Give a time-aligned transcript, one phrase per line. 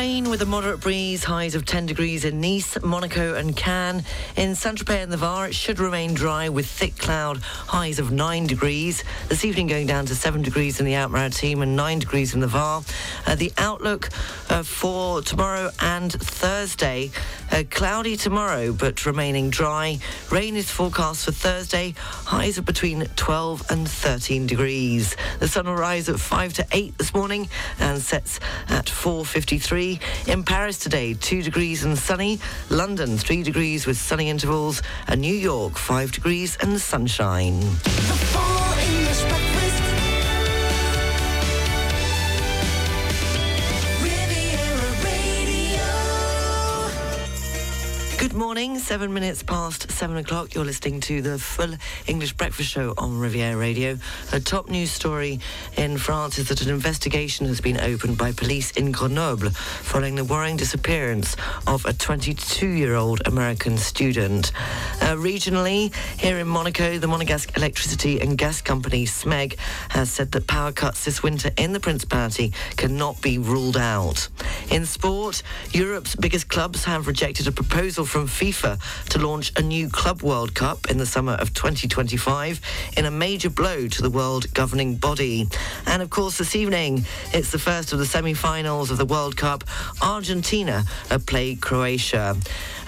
[0.00, 4.02] rain with a moderate breeze, highs of 10 degrees in Nice, Monaco and Cannes.
[4.34, 8.46] In Saint-Tropez and the Var, it should remain dry with thick cloud, highs of 9
[8.46, 9.04] degrees.
[9.28, 12.46] This evening going down to 7 degrees in the Alpes-Maritimes and 9 degrees in the
[12.46, 12.82] Var.
[13.26, 14.08] Uh, the outlook
[14.48, 17.10] uh, for tomorrow and Thursday,
[17.52, 19.98] uh, cloudy tomorrow but remaining dry.
[20.30, 25.14] Rain is forecast for Thursday, highs of between 12 and 13 degrees.
[25.40, 29.89] The sun will rise at 5 to 8 this morning and sets at 4.53.
[30.26, 32.38] In Paris today, 2 degrees and sunny.
[32.68, 34.82] London, 3 degrees with sunny intervals.
[35.08, 38.59] And New York, 5 degrees and sunshine.
[48.20, 50.54] Good morning, seven minutes past seven o'clock.
[50.54, 51.74] You're listening to the full
[52.06, 53.96] English breakfast show on Riviera Radio.
[54.32, 55.40] A top news story
[55.78, 60.24] in France is that an investigation has been opened by police in Grenoble following the
[60.26, 61.34] worrying disappearance
[61.66, 64.52] of a 22 year old American student.
[65.00, 70.46] Uh, regionally, here in Monaco, the Monegasque Electricity and Gas Company, SMEG, has said that
[70.46, 74.28] power cuts this winter in the Principality cannot be ruled out.
[74.70, 78.76] In sport, Europe's biggest clubs have rejected a proposal from FIFA
[79.10, 82.60] to launch a new Club World Cup in the summer of 2025
[82.96, 85.46] in a major blow to the world governing body.
[85.86, 89.62] And of course, this evening, it's the first of the semi-finals of the World Cup.
[90.02, 90.82] Argentina
[91.26, 92.36] play Croatia.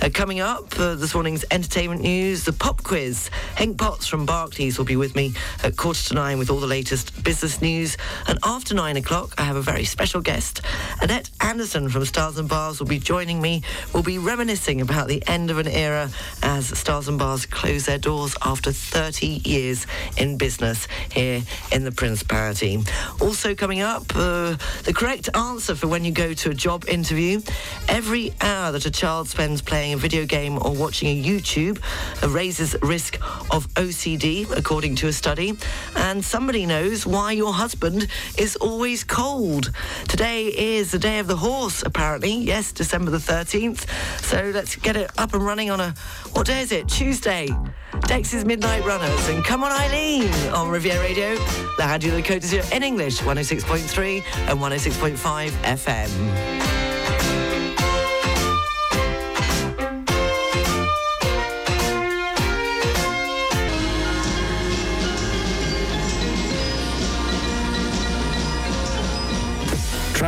[0.03, 3.31] Uh, coming up, uh, this morning's entertainment news, the pop quiz.
[3.55, 6.67] Hank Potts from Barclays will be with me at quarter to nine with all the
[6.67, 7.97] latest business news.
[8.27, 10.62] And after nine o'clock, I have a very special guest.
[11.00, 13.62] Annette Anderson from Stars and Bars will be joining me.
[13.94, 16.11] We'll be reminiscing about the end of an era
[16.42, 21.92] as Stars and Bars close their doors after 30 years in business here in the
[21.92, 22.83] Principality.
[23.20, 27.41] Also coming up, uh, the correct answer for when you go to a job interview.
[27.89, 31.81] Every hour that a child spends playing a video game or watching a YouTube
[32.22, 33.16] uh, raises risk
[33.50, 35.55] of OCD, according to a study.
[35.97, 38.09] And somebody knows why your husband
[38.39, 39.72] is always cold.
[40.09, 42.34] Today is the day of the horse, apparently.
[42.34, 43.87] Yes, December the 13th.
[44.22, 45.95] So let's get it up and running on a,
[46.33, 46.89] what day is it?
[46.89, 47.49] Tuesday.
[47.93, 51.34] Dexys Midnight Runners and Come on Eileen on Riviera Radio,
[51.78, 57.02] La Radio de Côte d'Azur in English, 106.3 and 106.5 FM.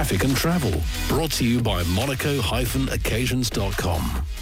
[0.05, 4.34] Traffic and Travel, brought to you by monaco-occasions.com.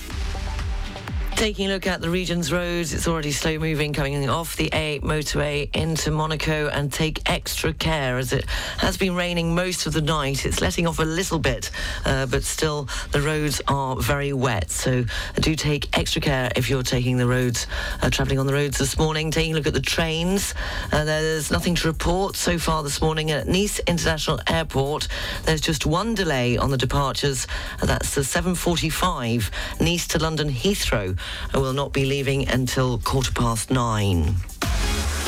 [1.43, 5.01] Taking a look at the region's roads, it's already slow moving coming off the A8
[5.01, 8.45] motorway into Monaco and take extra care as it
[8.79, 10.47] has been raining most of the night.
[10.47, 11.73] It's letting off a little bit,
[12.05, 14.71] uh, but still the roads are very wet.
[14.71, 15.05] So
[15.35, 17.67] do take extra care if you're taking the roads,
[18.03, 19.33] uh, travelling on the roads this morning.
[19.33, 20.55] Taking a look at the trains,
[20.93, 25.09] uh, there's nothing to report so far this morning at Nice International Airport.
[25.43, 27.49] There's just one delay on the departures.
[27.83, 29.51] that's the 7.45
[29.81, 31.19] Nice to London Heathrow
[31.55, 34.35] will not be leaving until quarter past nine.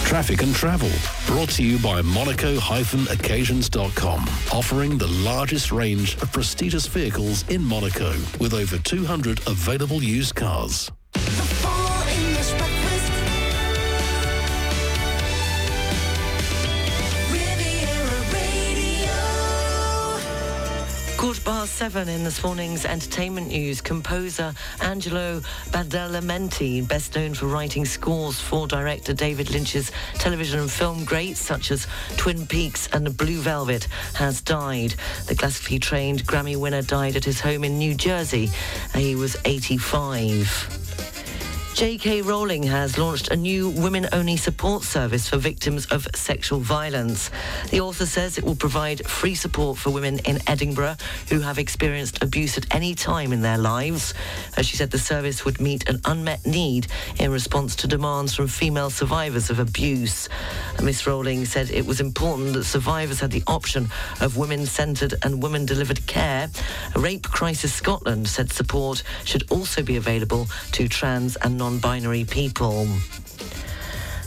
[0.04, 0.90] Traffic and Travel,
[1.26, 4.20] brought to you by Monaco-occasions.com,
[4.52, 10.90] offering the largest range of prestigious vehicles in Monaco, with over 200 available used cars.
[21.34, 23.80] Quarter past seven in this morning's entertainment news.
[23.80, 25.40] Composer Angelo
[25.70, 31.72] Badalamenti, best known for writing scores for director David Lynch's television and film greats such
[31.72, 34.94] as Twin Peaks and Blue Velvet, has died.
[35.26, 38.50] The classically trained Grammy winner died at his home in New Jersey.
[38.94, 40.83] He was 85.
[41.74, 42.22] J.K.
[42.22, 47.32] Rowling has launched a new women-only support service for victims of sexual violence.
[47.70, 50.94] The author says it will provide free support for women in Edinburgh
[51.30, 54.14] who have experienced abuse at any time in their lives.
[54.56, 56.86] As she said, the service would meet an unmet need
[57.18, 60.28] in response to demands from female survivors of abuse.
[60.80, 63.90] Miss Rowling said it was important that survivors had the option
[64.20, 66.48] of women-centred and women-delivered care.
[66.94, 72.86] Rape Crisis Scotland said support should also be available to trans and non-binary people.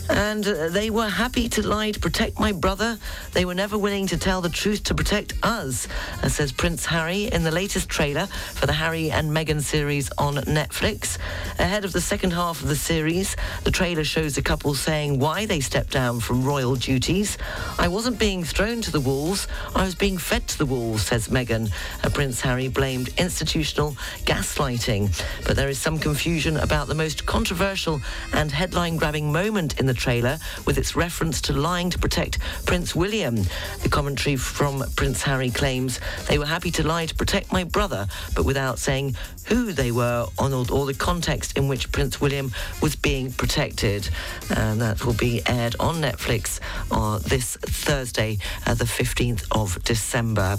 [0.08, 2.98] And uh, they were happy to lie to protect my brother.
[3.32, 5.86] They were never willing to tell the truth to protect us,
[6.22, 10.34] uh, says Prince Harry in the latest trailer for the Harry and Meghan series on
[10.34, 11.18] Netflix.
[11.58, 15.46] Ahead of the second half of the series, the trailer shows the couple saying why
[15.46, 17.38] they stepped down from royal duties.
[17.78, 21.28] I wasn't being thrown to the wolves, I was being fed to the wolves, says
[21.28, 21.70] Meghan.
[22.18, 23.92] Prince Harry blamed institutional
[24.24, 25.22] gaslighting.
[25.46, 28.00] But there is some confusion about the most controversial
[28.32, 32.94] and headline grabbing moment in the trailer with its reference to lying to protect Prince
[32.94, 33.36] William.
[33.82, 38.06] The commentary from Prince Harry claims they were happy to lie to protect my brother,
[38.34, 39.16] but without saying
[39.46, 44.08] who they were or, or the context in which Prince William was being protected.
[44.54, 46.60] And that will be aired on Netflix
[46.90, 50.58] uh, this Thursday, uh, the 15th of December.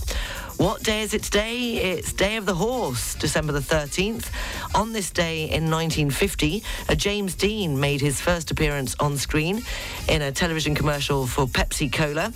[0.60, 1.78] What day is it today?
[1.78, 4.30] It's Day of the Horse, December the 13th.
[4.76, 9.62] On this day in 1950, uh, James Dean made his first appearance on screen
[10.10, 12.34] in a television commercial for Pepsi Cola.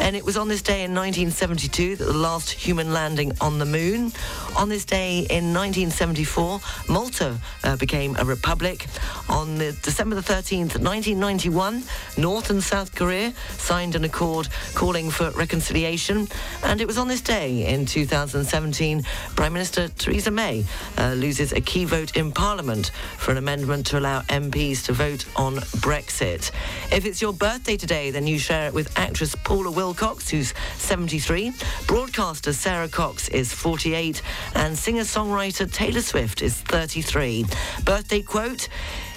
[0.00, 3.66] And it was on this day in 1972 that the last human landing on the
[3.66, 4.12] moon.
[4.56, 8.88] On this day in 1974, Malta uh, became a republic.
[9.28, 11.84] On the December the 13th, 1991,
[12.18, 16.26] North and South Korea signed an accord calling for reconciliation.
[16.64, 19.02] And it was on this day in 2017,
[19.36, 20.64] Prime Minister Theresa May
[20.98, 25.24] uh, loses a key vote in Parliament for an amendment to allow MPs to vote
[25.36, 26.50] on Brexit.
[26.92, 31.52] If it's your birthday today, then you share it with actress Paula Wilcox, who's 73,
[31.86, 34.22] broadcaster Sara Cox is 48,
[34.54, 37.44] and singer-songwriter Taylor Swift is 33.
[37.84, 38.68] Birthday quote,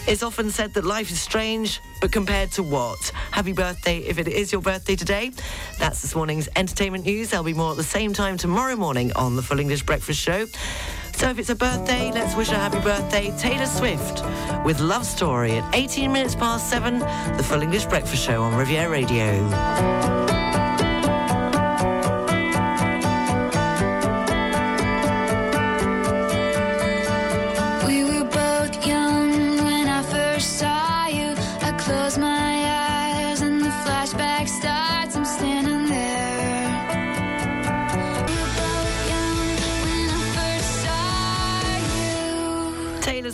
[0.07, 3.00] it's often said that life is strange, but compared to what?
[3.31, 5.31] Happy birthday if it is your birthday today.
[5.79, 7.29] That's this morning's entertainment news.
[7.29, 10.45] There'll be more at the same time tomorrow morning on the Full English Breakfast Show.
[11.15, 14.23] So if it's a birthday, let's wish a happy birthday, Taylor Swift,
[14.65, 16.99] with Love Story at 18 minutes past seven,
[17.38, 20.62] the Full English Breakfast Show on Riviera Radio.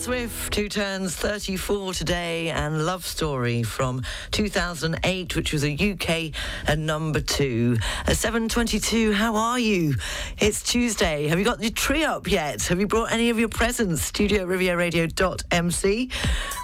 [0.10, 4.02] Swift, who turns 34 today, and Love Story from
[4.32, 6.34] 2008, which was a UK
[6.66, 7.78] and number two.
[8.08, 9.94] At 7.22, how are you?
[10.40, 11.28] It's Tuesday.
[11.28, 12.64] Have you got your tree up yet?
[12.64, 14.02] Have you brought any of your presents?
[14.02, 15.86] Studio Radio.mc.
[15.86, 16.12] It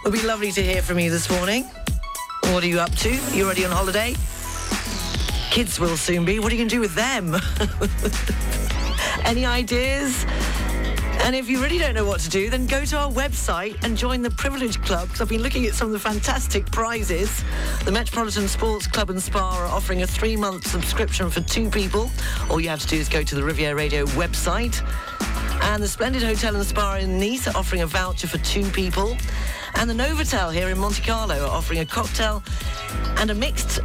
[0.04, 1.70] would be lovely to hear from you this morning.
[2.46, 3.10] What are you up to?
[3.16, 4.16] Are you already on holiday?
[5.52, 6.40] Kids will soon be.
[6.40, 7.36] What are you going to do with them?
[9.24, 10.26] any ideas?
[11.24, 13.98] And if you really don't know what to do, then go to our website and
[13.98, 17.44] join the Privilege Club because I've been looking at some of the fantastic prizes.
[17.84, 22.12] The Metropolitan Sports Club and Spa are offering a three month subscription for two people.
[22.50, 24.82] All you have to do is go to the Riviera Radio website.
[25.64, 29.18] And the Splendid Hotel and Spa in Nice are offering a voucher for two people.
[29.76, 32.44] And the Novotel here in Monte Carlo are offering a cocktail
[33.18, 33.80] and a mixed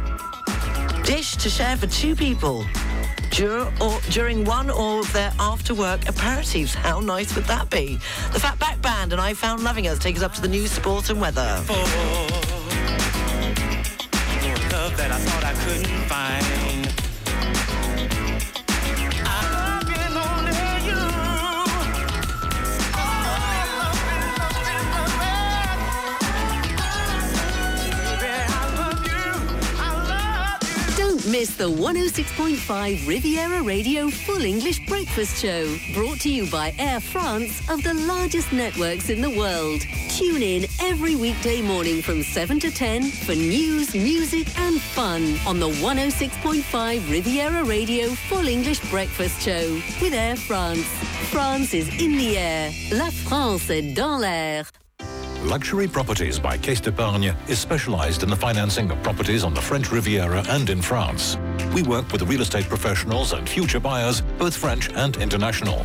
[1.03, 2.65] dish to share for two people
[3.31, 6.75] dur- or, during one or their after-work aperitifs.
[6.75, 7.97] How nice would that be?
[8.33, 11.09] The Fatback Band and I Found Loving Us take us up to the news, sport
[11.09, 11.63] and weather.
[14.71, 17.00] love that I thought I couldn't find.
[31.41, 37.67] Miss the 106.5 Riviera Radio Full English Breakfast Show, brought to you by Air France
[37.67, 39.81] of the largest networks in the world.
[40.09, 45.59] Tune in every weekday morning from 7 to 10 for news, music, and fun on
[45.59, 50.85] the 106.5 Riviera Radio Full English Breakfast Show with Air France.
[51.31, 52.71] France is in the air.
[52.91, 54.69] La France est dans l'air.
[55.43, 59.91] Luxury Properties by Caisse d'Epargne is specialized in the financing of properties on the French
[59.91, 61.35] Riviera and in France.
[61.73, 65.83] We work with real estate professionals and future buyers, both French and international.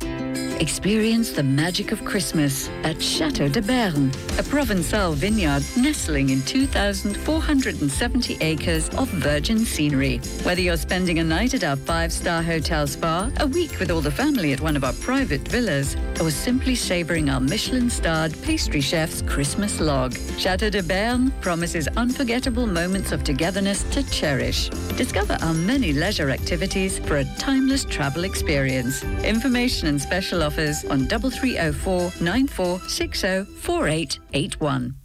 [0.59, 4.09] Experience the magic of Christmas at Chateau de Berne,
[4.39, 10.17] a Provençal vineyard nestling in 2,470 acres of virgin scenery.
[10.43, 14.11] Whether you're spending a night at our five-star hotel spa, a week with all the
[14.11, 19.79] family at one of our private villas, or simply savoring our Michelin-starred pastry chef's Christmas
[19.79, 24.69] log, Chateau de Berne promises unforgettable moments of togetherness to cherish.
[24.97, 29.03] Discover our many leisure activities for a timeless travel experience.
[29.23, 35.04] Information and special offers on 3304 9460 4881.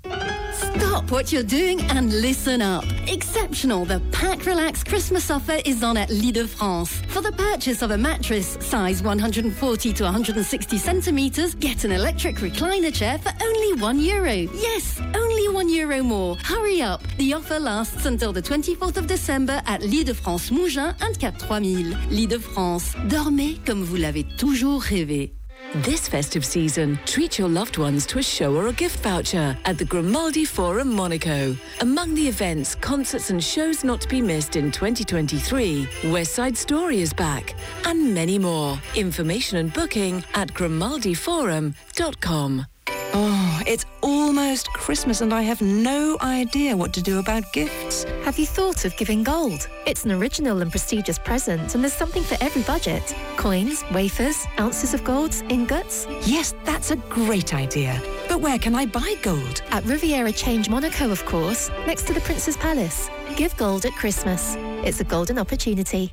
[0.60, 2.84] Stop what you're doing and listen up.
[3.06, 7.00] Exceptional, the Pack Relax Christmas offer is on at Lit de France.
[7.08, 12.92] For the purchase of a mattress size 140 to 160 centimeters, get an electric recliner
[12.92, 14.34] chair for only one euro.
[14.54, 16.36] Yes, only one euro more.
[16.44, 17.02] Hurry up.
[17.16, 21.38] The offer lasts until the 24th of December at Lit de France Mougins and Cap
[21.38, 21.96] 3000.
[22.10, 22.94] Lit de France.
[23.08, 25.39] Dormez comme vous l'avez toujours rêvé.
[25.76, 29.78] This festive season, treat your loved ones to a show or a gift voucher at
[29.78, 31.56] the Grimaldi Forum Monaco.
[31.80, 37.00] Among the events, concerts and shows not to be missed in 2023, West Side Story
[37.00, 38.80] is back, and many more.
[38.96, 42.66] Information and booking at grimaldiforum.com.
[43.12, 48.04] Oh, it's almost Christmas and I have no idea what to do about gifts.
[48.24, 49.68] Have you thought of giving gold?
[49.86, 53.14] It's an original and prestigious present and there's something for every budget.
[53.36, 56.06] Coins, wafers, ounces of gold, ingots.
[56.24, 58.00] Yes, that's a great idea.
[58.28, 59.62] But where can I buy gold?
[59.70, 63.10] At Riviera Change Monaco, of course, next to the Prince's Palace.
[63.36, 64.54] Give gold at Christmas.
[64.84, 66.12] It's a golden opportunity.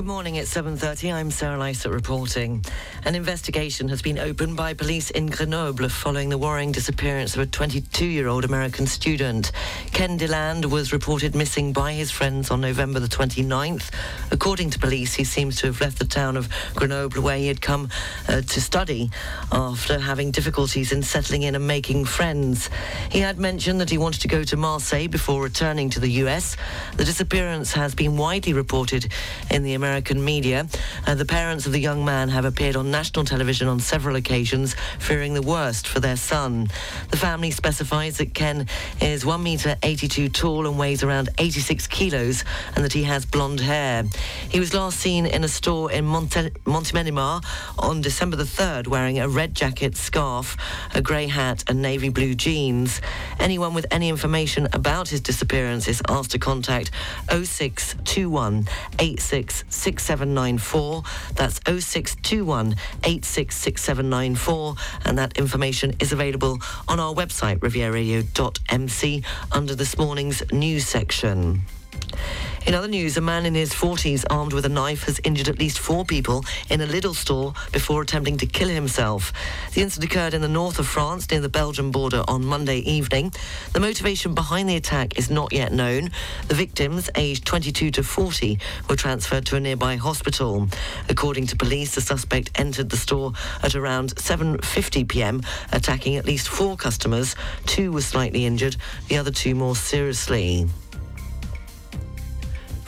[0.00, 1.12] Good morning, it's 7.30.
[1.12, 2.64] I'm Sarah Lysett reporting.
[3.04, 7.46] An investigation has been opened by police in Grenoble following the worrying disappearance of a
[7.46, 9.52] 22-year-old American student.
[9.92, 13.90] Ken Deland was reported missing by his friends on November the 29th.
[14.30, 17.60] According to police, he seems to have left the town of Grenoble where he had
[17.60, 17.90] come
[18.26, 19.10] uh, to study
[19.52, 22.70] after having difficulties in settling in and making friends.
[23.10, 26.56] He had mentioned that he wanted to go to Marseille before returning to the US.
[26.96, 29.12] The disappearance has been widely reported
[29.50, 30.66] in the American media.
[31.06, 34.76] Uh, the parents of the young man have appeared on national television on several occasions,
[34.98, 36.68] fearing the worst for their son.
[37.10, 38.66] The family specifies that Ken
[39.00, 42.44] is 1 metre 82 tall and weighs around 86 kilos,
[42.74, 44.04] and that he has blonde hair.
[44.48, 47.44] He was last seen in a store in Monte- Montélimar
[47.78, 50.56] on December the 3rd, wearing a red jacket, scarf,
[50.94, 53.00] a grey hat, and navy blue jeans.
[53.38, 56.90] Anyone with any information about his disappearance is asked to contact
[57.28, 58.66] 0621
[58.98, 61.02] 86 6794.
[61.34, 64.74] That's 0621 866794.
[65.04, 66.58] And that information is available
[66.88, 71.62] on our website, rivieraradio.mc, under this morning's news section.
[72.66, 75.58] In other news, a man in his 40s armed with a knife has injured at
[75.58, 79.32] least four people in a Lidl store before attempting to kill himself.
[79.74, 83.32] The incident occurred in the north of France near the Belgian border on Monday evening.
[83.72, 86.10] The motivation behind the attack is not yet known.
[86.48, 90.68] The victims, aged 22 to 40, were transferred to a nearby hospital.
[91.08, 96.48] According to police, the suspect entered the store at around 7:50 p.m., attacking at least
[96.48, 97.34] four customers.
[97.66, 98.76] Two were slightly injured,
[99.08, 100.68] the other two more seriously.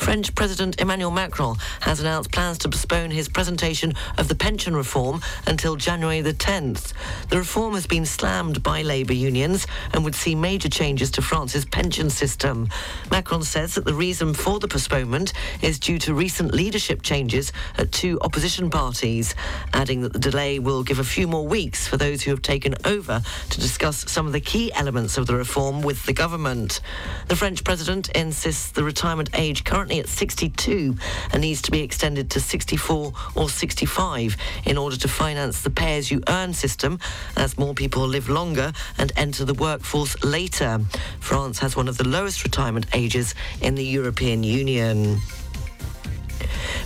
[0.02, 5.20] French President Emmanuel Macron has announced plans to postpone his presentation of the pension reform
[5.46, 6.92] until January the 10th.
[7.28, 11.64] The reform has been slammed by labour unions and would see major changes to France's
[11.64, 12.68] pension system.
[13.12, 17.92] Macron says that the reason for the postponement is due to recent leadership changes at
[17.92, 19.36] two opposition parties,
[19.72, 22.74] adding that the delay will give a few more weeks for those who have taken
[22.84, 26.80] over to discuss some of the key elements of the reform with the government.
[27.28, 30.96] The French president insists the retirement age currently at 62
[31.32, 35.98] and needs to be extended to 64 or 65 in order to finance the pay
[35.98, 36.98] as you earn system
[37.36, 40.80] as more people live longer and enter the workforce later.
[41.20, 45.20] France has one of the lowest retirement ages in the European Union.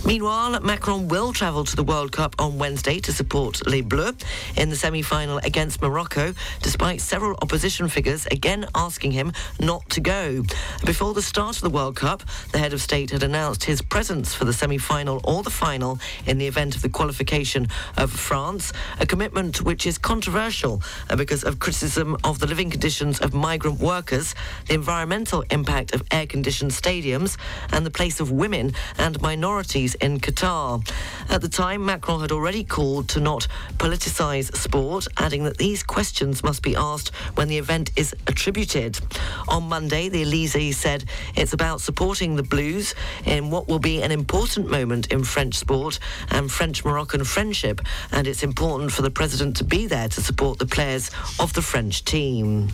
[0.05, 4.15] Meanwhile, Macron will travel to the World Cup on Wednesday to support Les Bleus
[4.55, 10.43] in the semi-final against Morocco, despite several opposition figures again asking him not to go.
[10.85, 14.33] Before the start of the World Cup, the head of state had announced his presence
[14.33, 18.71] for the semi-final or the final in the event of the qualification of France,
[19.01, 23.79] a commitment which is controversial uh, because of criticism of the living conditions of migrant
[23.79, 24.33] workers,
[24.67, 27.37] the environmental impact of air-conditioned stadiums,
[27.73, 30.87] and the place of women and minorities in Qatar.
[31.29, 33.47] At the time, Macron had already called to not
[33.77, 38.99] politicise sport, adding that these questions must be asked when the event is attributed.
[39.47, 42.93] On Monday, the Elysee said it's about supporting the Blues
[43.25, 45.97] in what will be an important moment in French sport
[46.29, 50.67] and French-Moroccan friendship, and it's important for the president to be there to support the
[50.67, 51.09] players
[51.39, 52.69] of the French team.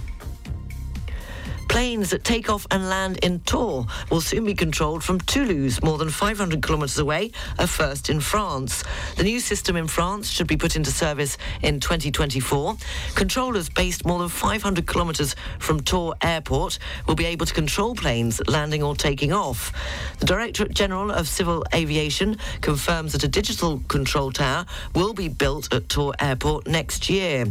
[1.74, 5.98] Planes that take off and land in Tours will soon be controlled from Toulouse, more
[5.98, 8.84] than 500 kilometres away, a first in France.
[9.18, 12.78] The new system in France should be put into service in 2024.
[13.16, 16.78] Controllers based more than 500 kilometres from Tours Airport
[17.08, 19.74] will be able to control planes landing or taking off.
[20.20, 25.74] The Directorate General of Civil Aviation confirms that a digital control tower will be built
[25.74, 27.48] at Tours Airport next year.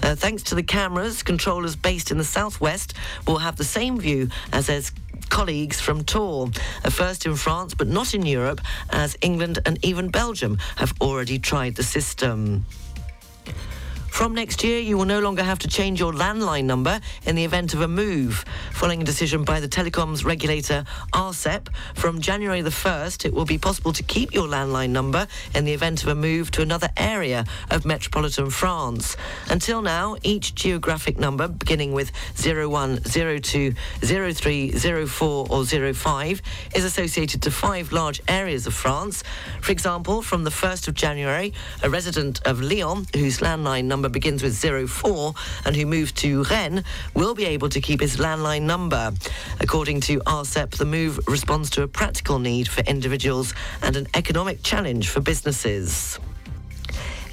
[0.00, 2.94] Uh, thanks to the cameras, controllers based in the southwest
[3.26, 4.82] will have the same view as their
[5.28, 6.54] colleagues from Tours,
[6.84, 11.38] a first in France but not in Europe, as England and even Belgium have already
[11.38, 12.64] tried the system.
[14.14, 17.42] From next year, you will no longer have to change your landline number in the
[17.42, 18.44] event of a move.
[18.70, 23.58] Following a decision by the telecoms regulator ARCEP, from January the 1st, it will be
[23.58, 27.44] possible to keep your landline number in the event of a move to another area
[27.72, 29.16] of metropolitan France.
[29.50, 36.42] Until now, each geographic number beginning with 01, 02, 03, 04 or 05
[36.76, 39.24] is associated to five large areas of France.
[39.60, 41.52] For example, from the 1st of January,
[41.82, 45.34] a resident of Lyon whose landline number begins with 04
[45.64, 46.82] and who moved to Rennes
[47.14, 49.12] will be able to keep his landline number.
[49.60, 54.62] According to ARCEP, the move responds to a practical need for individuals and an economic
[54.62, 56.18] challenge for businesses.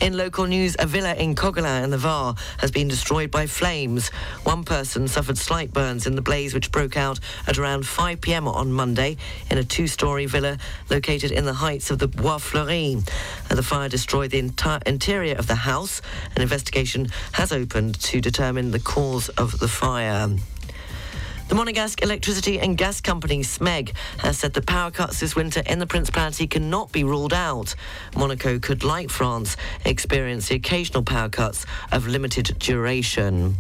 [0.02, 4.10] In local news, a villa in Cogolin in the Var has been destroyed by flames.
[4.44, 8.48] One person suffered slight burns in the blaze which broke out at around 5 p.m.
[8.48, 9.18] on Monday
[9.52, 10.58] in a two-storey villa
[10.90, 13.08] located in the heights of the Bois Fleuri.
[13.48, 16.02] Uh, the fire destroyed the entire interior of the house.
[16.36, 20.30] An investigation has opened to determine the cause of the fire.
[21.52, 25.80] The Monegasque Electricity and Gas Company, SMEG, has said that power cuts this winter in
[25.80, 27.76] the Principality cannot be ruled out.
[28.16, 33.58] Monaco could, like France, experience the occasional power cuts of limited duration.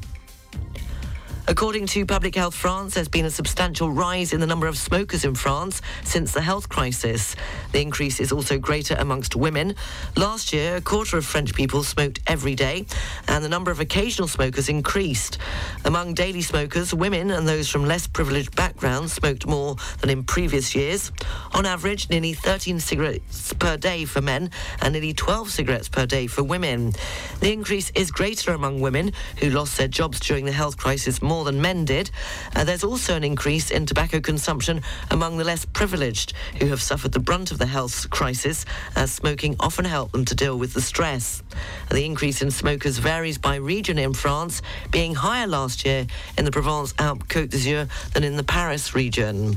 [1.47, 5.25] According to Public Health France, there's been a substantial rise in the number of smokers
[5.25, 7.35] in France since the health crisis.
[7.71, 9.75] The increase is also greater amongst women.
[10.15, 12.85] Last year, a quarter of French people smoked every day,
[13.27, 15.39] and the number of occasional smokers increased.
[15.83, 20.75] Among daily smokers, women and those from less privileged backgrounds smoked more than in previous
[20.75, 21.11] years.
[21.53, 24.51] On average, nearly 13 cigarettes per day for men
[24.81, 26.93] and nearly 12 cigarettes per day for women.
[27.39, 31.45] The increase is greater among women who lost their jobs during the health crisis more
[31.45, 32.11] than men did.
[32.57, 37.13] Uh, there's also an increase in tobacco consumption among the less privileged who have suffered
[37.13, 38.65] the brunt of the health crisis,
[38.97, 41.41] as smoking often helped them to deal with the stress.
[41.89, 46.05] The increase in smokers varies by region in France, being higher last year
[46.37, 49.55] in the Provence-Alpes-Côte d'Azur than in the Paris region.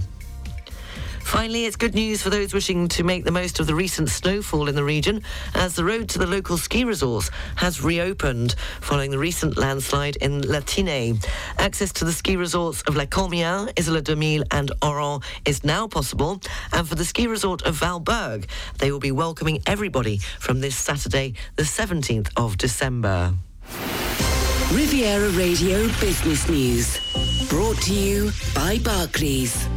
[1.24, 4.68] Finally, it's good news for those wishing to make the most of the recent snowfall
[4.68, 5.22] in the region,
[5.54, 10.42] as the road to the local ski resorts has reopened following the recent landslide in
[10.42, 11.26] La Tinée.
[11.58, 16.40] Access to the ski resorts of La Colmiane, Isola 2000 and Auron is now possible,
[16.72, 18.46] and for the ski resort of Valberg,
[18.78, 23.34] they will be welcoming everybody from this Saturday, the 17th of December.
[24.72, 26.98] Riviera Radio Business News.
[27.48, 29.68] Brought to you by Barclays.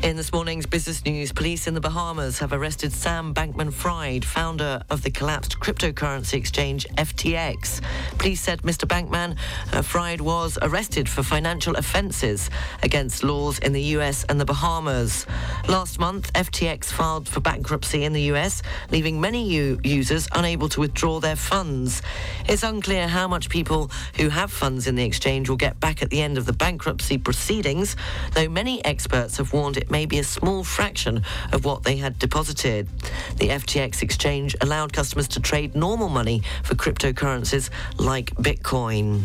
[0.00, 4.80] In this morning's business news, police in the Bahamas have arrested Sam Bankman Fried, founder
[4.90, 7.82] of the collapsed cryptocurrency exchange FTX.
[8.16, 8.86] Police said Mr.
[8.86, 9.36] Bankman
[9.72, 12.48] uh, Fried was arrested for financial offences
[12.84, 15.26] against laws in the US and the Bahamas.
[15.68, 20.80] Last month, FTX filed for bankruptcy in the US, leaving many u- users unable to
[20.80, 22.02] withdraw their funds.
[22.48, 26.10] It's unclear how much people who have funds in the exchange will get back at
[26.10, 27.96] the end of the bankruptcy proceedings,
[28.34, 32.18] though many experts have warned it may be a small fraction of what they had
[32.18, 32.88] deposited.
[33.36, 39.24] The FTX exchange allowed customers to trade normal money for cryptocurrencies like Bitcoin.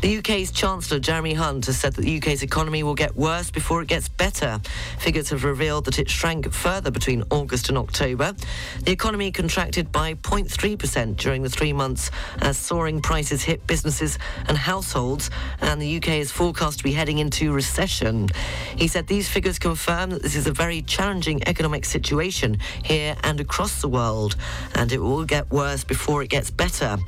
[0.00, 3.80] The UK's Chancellor Jeremy Hunt has said that the UK's economy will get worse before
[3.80, 4.60] it gets better.
[4.98, 8.34] Figures have revealed that it shrank further between August and October.
[8.82, 12.10] The economy contracted by 0.3% during the three months
[12.42, 15.30] as soaring prices hit businesses and households,
[15.60, 18.28] and the UK is forecast to be heading into recession.
[18.76, 23.40] He said these figures confirm that this is a very challenging economic situation here and
[23.40, 24.36] across the world,
[24.74, 26.98] and it will get worse before it gets better.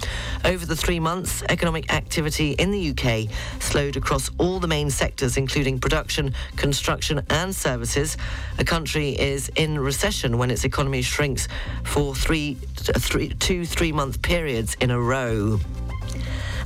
[0.44, 3.28] Over the three months, economic activity in the UK
[3.60, 8.16] slowed across all the main sectors, including production, construction, and services.
[8.58, 11.48] A country is in recession when its economy shrinks
[11.84, 15.58] for three, three two three month periods in a row.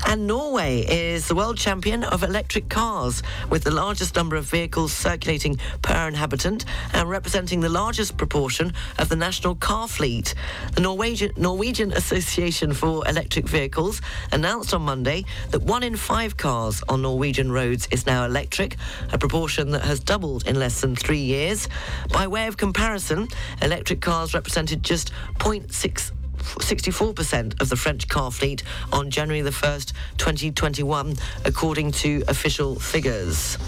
[0.07, 4.93] And Norway is the world champion of electric cars, with the largest number of vehicles
[4.93, 10.35] circulating per inhabitant and representing the largest proportion of the national car fleet.
[10.75, 14.01] The Norwegian, Norwegian Association for Electric Vehicles
[14.33, 18.77] announced on Monday that one in five cars on Norwegian roads is now electric,
[19.13, 21.69] a proportion that has doubled in less than three years.
[22.13, 23.29] By way of comparison,
[23.63, 29.93] electric cars represented just 0.6 64% of the French car fleet on January the 1st,
[30.19, 33.59] 2021, according to official figures.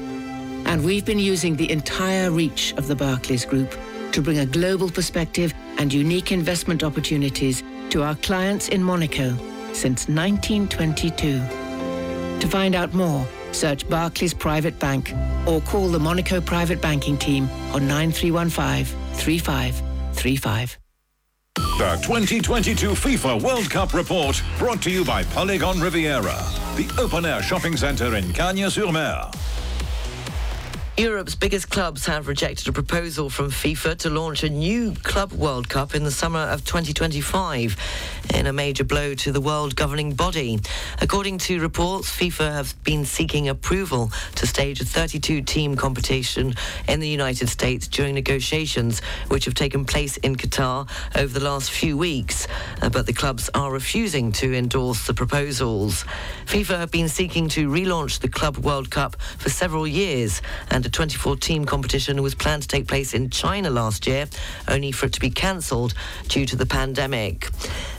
[0.66, 3.74] And we've been using the entire reach of the Barclays Group
[4.12, 9.36] to bring a global perspective and unique investment opportunities to our clients in Monaco
[9.72, 11.40] since 1922.
[12.40, 15.12] To find out more, search Barclays Private Bank
[15.46, 20.78] or call the Monaco Private Banking Team on 9315 3535.
[21.56, 26.36] The 2022 FIFA World Cup report brought to you by Polygon Riviera,
[26.76, 29.30] the open air shopping centre in Cagnes-sur-Mer.
[30.98, 35.68] Europe's biggest clubs have rejected a proposal from FIFA to launch a new Club World
[35.68, 37.76] Cup in the summer of 2025
[38.34, 40.58] in a major blow to the world governing body.
[41.00, 46.54] According to reports, FIFA have been seeking approval to stage a 32 team competition
[46.88, 51.70] in the United States during negotiations which have taken place in Qatar over the last
[51.70, 52.48] few weeks.
[52.82, 56.04] Uh, but the clubs are refusing to endorse the proposals.
[56.46, 60.90] FIFA have been seeking to relaunch the Club World Cup for several years and a
[60.90, 64.26] 24 team competition was planned to take place in China last year,
[64.68, 65.92] only for it to be cancelled
[66.28, 67.50] due to the pandemic.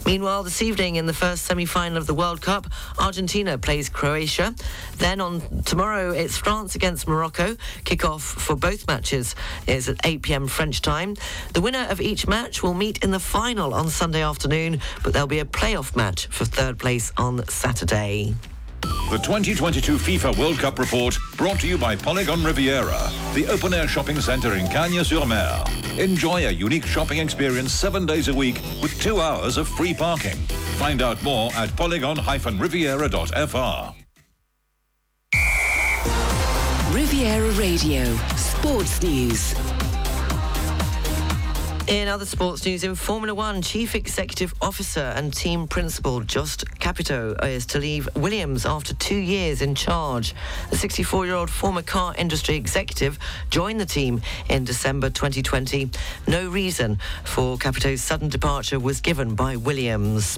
[0.08, 2.65] Meanwhile, this evening in the first semi final of the World Cup,
[2.97, 4.56] Argentina plays Croatia.
[4.97, 7.56] Then on tomorrow, it's France against Morocco.
[7.84, 9.36] Kick-off for both matches
[9.67, 11.15] is at 8 pm French time.
[11.54, 15.28] The winner of each match will meet in the final on Sunday afternoon, but there'll
[15.28, 18.34] be a playoff match for third place on Saturday.
[18.82, 23.88] The 2022 FIFA World Cup report brought to you by Polygon Riviera, the open air
[23.88, 25.63] shopping centre in Cagnes-sur-Mer.
[25.98, 30.38] Enjoy a unique shopping experience seven days a week with two hours of free parking.
[30.78, 33.96] Find out more at polygon-riviera.fr.
[36.94, 39.56] Riviera Radio, Sports News.
[41.89, 47.34] In other sports news, in Formula One, Chief Executive Officer and Team Principal Jost Capito
[47.41, 50.36] is to leave Williams after two years in charge.
[50.69, 53.17] The 64-year-old former car industry executive
[53.49, 55.89] joined the team in December 2020.
[56.28, 60.38] No reason for Capito's sudden departure was given by Williams.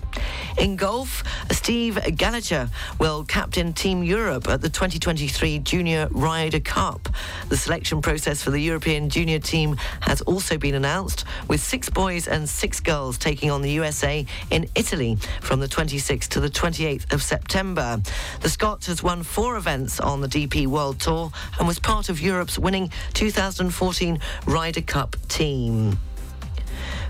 [0.57, 7.09] In golf, Steve Gallacher will captain Team Europe at the 2023 Junior Ryder Cup.
[7.49, 12.27] The selection process for the European junior team has also been announced with six boys
[12.27, 17.13] and six girls taking on the USA in Italy from the 26th to the 28th
[17.13, 18.01] of September.
[18.41, 22.21] The Scot has won four events on the DP World Tour and was part of
[22.21, 25.97] Europe's winning 2014 Ryder Cup team.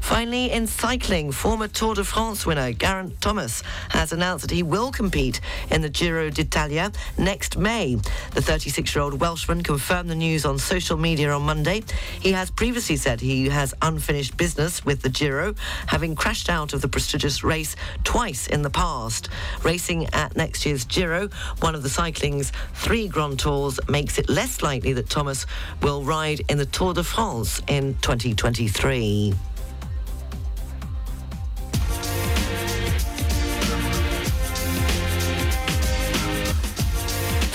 [0.02, 4.92] Finally, in cycling, former Tour de France winner Geraint Thomas has announced that he will
[4.92, 7.96] compete in the Giro d'Italia next May.
[8.34, 11.84] The 36-year-old Welshman confirmed the news on social media on Monday.
[12.20, 15.56] He has previously said he has unfinished business with the Giro,
[15.88, 19.30] having crashed out of the prestigious race twice in the past.
[19.64, 24.62] Racing at next year's Giro, one of the cycling's three Grand Tours, makes it less
[24.62, 25.46] likely that Thomas
[25.82, 29.34] will ride in the Tour de France in 2023.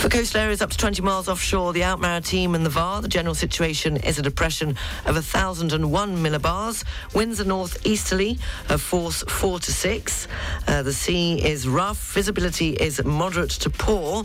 [0.06, 3.34] For coastal areas up to 20 miles offshore, the Alpes-Maritimes and the Var, the general
[3.34, 6.84] situation is a depression of 1,001 millibars.
[7.12, 8.38] Winds are northeasterly
[8.68, 10.28] of force 4 to 6.
[10.68, 12.12] Uh, the sea is rough.
[12.12, 14.24] Visibility is moderate to poor.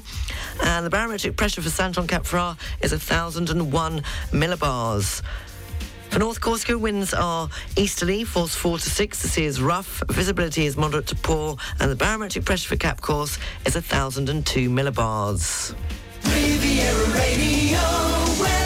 [0.62, 5.24] And the barometric pressure for Saint-Jean-Cap-Ferrat is 1,001 millibars.
[6.22, 9.22] North Corsica, winds are easterly, force 4 to 6.
[9.24, 13.02] The sea is rough, visibility is moderate to poor, and the barometric pressure for Cap
[13.02, 15.74] Corse is 1,002 millibars.
[16.24, 18.61] Riviera Radio.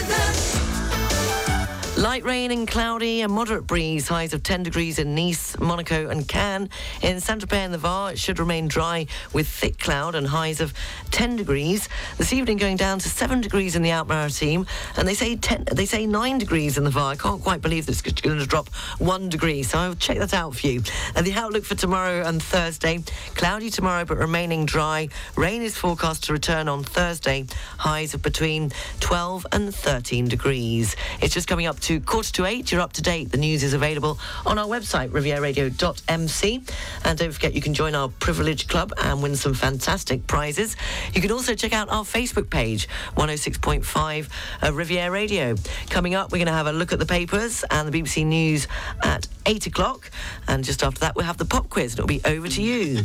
[2.06, 6.28] Light rain and cloudy, a moderate breeze, highs of 10 degrees in Nice, Monaco and
[6.28, 6.70] Cannes.
[7.02, 10.72] In Saint-Tropez and the Var, it should remain dry with thick cloud and highs of
[11.10, 11.90] 10 degrees.
[12.20, 15.88] This evening going down to 7 degrees in the Alpes-Maritimes, and they say 10, they
[15.88, 17.14] say 9 degrees in the Var.
[17.14, 20.36] I can't quite believe that it's going to drop 1 degree, so I'll check that
[20.36, 20.84] out for you.
[21.16, 23.00] And the outlook for tomorrow and Thursday,
[23.34, 25.10] cloudy tomorrow but remaining dry.
[25.36, 27.48] Rain is forecast to return on Thursday,
[27.80, 30.96] highs of between 12 and 13 degrees.
[31.20, 32.72] It's just coming up to quarter to eight.
[32.72, 33.32] You're up to date.
[33.32, 36.64] The news is available on our website, rivieraradio.mc.
[37.04, 40.76] And don't forget, you can join our Privilege Club and win some fantastic prizes.
[41.14, 44.30] You can also check out our Facebook page, 106.5
[44.64, 45.56] uh, Riviera Radio.
[45.90, 48.68] Coming up, we're going to have a look at the papers and the BBC News
[49.04, 50.10] at 8 o'clock.
[50.48, 53.04] And just after that, we'll have the pop quiz, and it'll be over to you.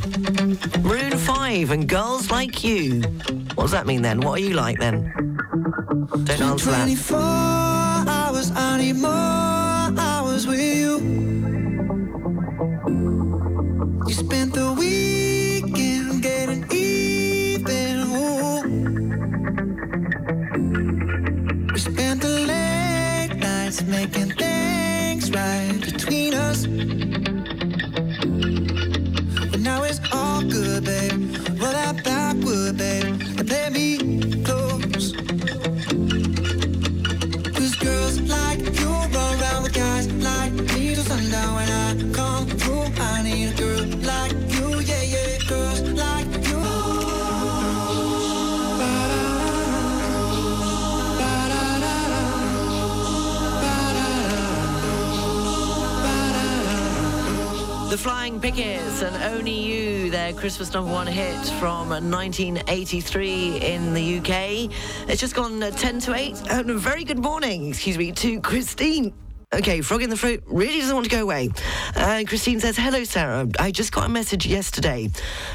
[0.83, 3.03] Maroon 5 and Girls Like You.
[3.55, 4.21] What does that mean then?
[4.21, 5.13] What are you like then?
[6.25, 7.90] Don't answer that.
[8.01, 9.11] 24 hours, I need more
[10.01, 10.99] hours with you.
[14.07, 17.97] You spent the weekend getting even.
[18.17, 18.63] Ooh.
[21.73, 26.67] We spent the late nights making things right between us.
[29.51, 31.37] But now it's all good, babe.
[31.61, 34.70] Roll that backward, babe, and play me close.
[57.91, 64.19] The Flying Pickets and Only You, their Christmas number one hit from 1983 in the
[64.19, 64.71] UK.
[65.09, 66.53] It's just gone uh, 10 to 8.
[66.53, 69.13] Uh, a very good morning, excuse me, to Christine.
[69.53, 71.51] Okay, frog in the throat really doesn't want to go away.
[71.97, 73.49] And Christine says, Hello, Sarah.
[73.59, 75.11] I just got a message yesterday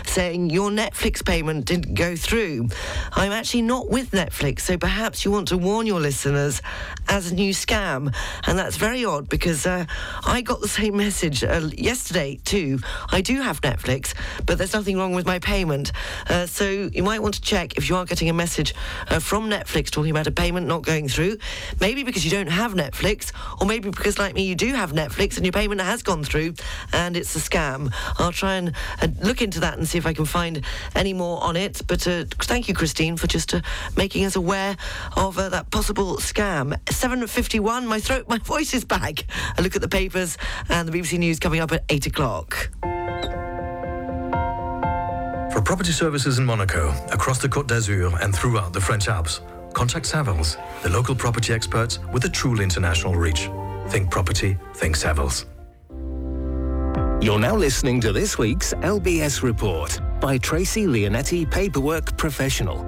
[0.05, 2.67] saying your Netflix payment didn't go through.
[3.13, 6.61] I'm actually not with Netflix, so perhaps you want to warn your listeners
[7.07, 8.13] as a new scam.
[8.45, 9.85] And that's very odd because uh,
[10.25, 12.79] I got the same message uh, yesterday too.
[13.11, 14.13] I do have Netflix,
[14.45, 15.93] but there's nothing wrong with my payment.
[16.27, 18.75] Uh, so you might want to check if you are getting a message
[19.07, 21.37] uh, from Netflix talking about a payment not going through.
[21.79, 23.31] Maybe because you don't have Netflix,
[23.61, 26.53] or maybe because, like me, you do have Netflix and your payment has gone through
[26.93, 27.93] and it's a scam.
[28.17, 30.61] I'll try and uh, look into that and see if I can find
[30.95, 31.81] any more on it.
[31.87, 33.61] But uh, thank you, Christine, for just uh,
[33.95, 34.77] making us aware
[35.15, 36.77] of uh, that possible scam.
[36.85, 39.25] 7.51, my throat, my voice is back.
[39.57, 40.37] A look at the papers
[40.69, 42.69] and the BBC News coming up at 8 o'clock.
[45.51, 49.39] For property services in Monaco, across the Côte d'Azur and throughout the French Alps,
[49.73, 53.49] contact Savills, the local property experts with a truly international reach.
[53.87, 55.45] Think property, think Savills.
[57.23, 62.83] You're now listening to this week's LBS Report by Tracy Leonetti, Paperwork Professional.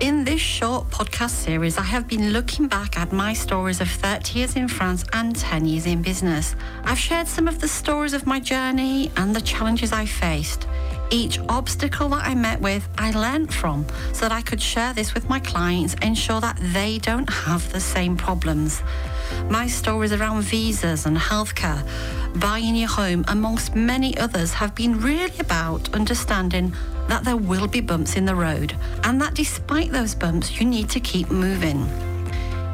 [0.00, 4.38] In this short podcast series, I have been looking back at my stories of 30
[4.38, 6.54] years in France and 10 years in business.
[6.84, 10.66] I've shared some of the stories of my journey and the challenges I faced.
[11.10, 15.14] Each obstacle that I met with, I learned from so that I could share this
[15.14, 18.82] with my clients, ensure that they don't have the same problems.
[19.50, 21.86] My stories around visas and healthcare,
[22.40, 26.74] buying your home, amongst many others, have been really about understanding
[27.08, 30.88] that there will be bumps in the road and that despite those bumps, you need
[30.90, 31.88] to keep moving.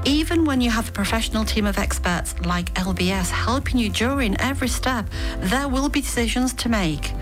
[0.07, 4.69] Even when you have a professional team of experts like LBS helping you during every
[4.69, 5.05] step,
[5.39, 7.13] there will be decisions to make.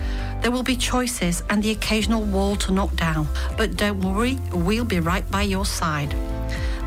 [0.41, 3.27] There will be choices and the occasional wall to knock down.
[3.57, 6.15] But don't worry, we'll be right by your side.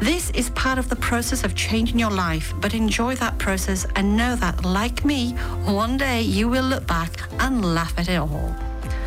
[0.02, 4.16] This is part of the process of changing your life, but enjoy that process and
[4.16, 5.30] know that, like me,
[5.64, 8.52] one day you will look back and laugh at it all.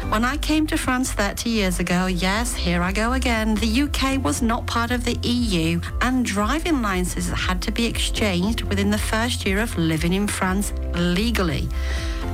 [0.08, 4.24] When I came to France 30 years ago, yes, here I go again, the UK
[4.24, 8.98] was not part of the EU and driving licenses had to be exchanged within the
[8.98, 11.68] first year of living in France legally.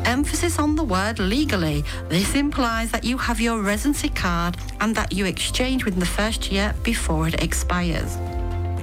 [0.05, 1.83] Emphasis on the word legally.
[2.09, 6.51] This implies that you have your residency card and that you exchange within the first
[6.51, 8.19] year before it expires.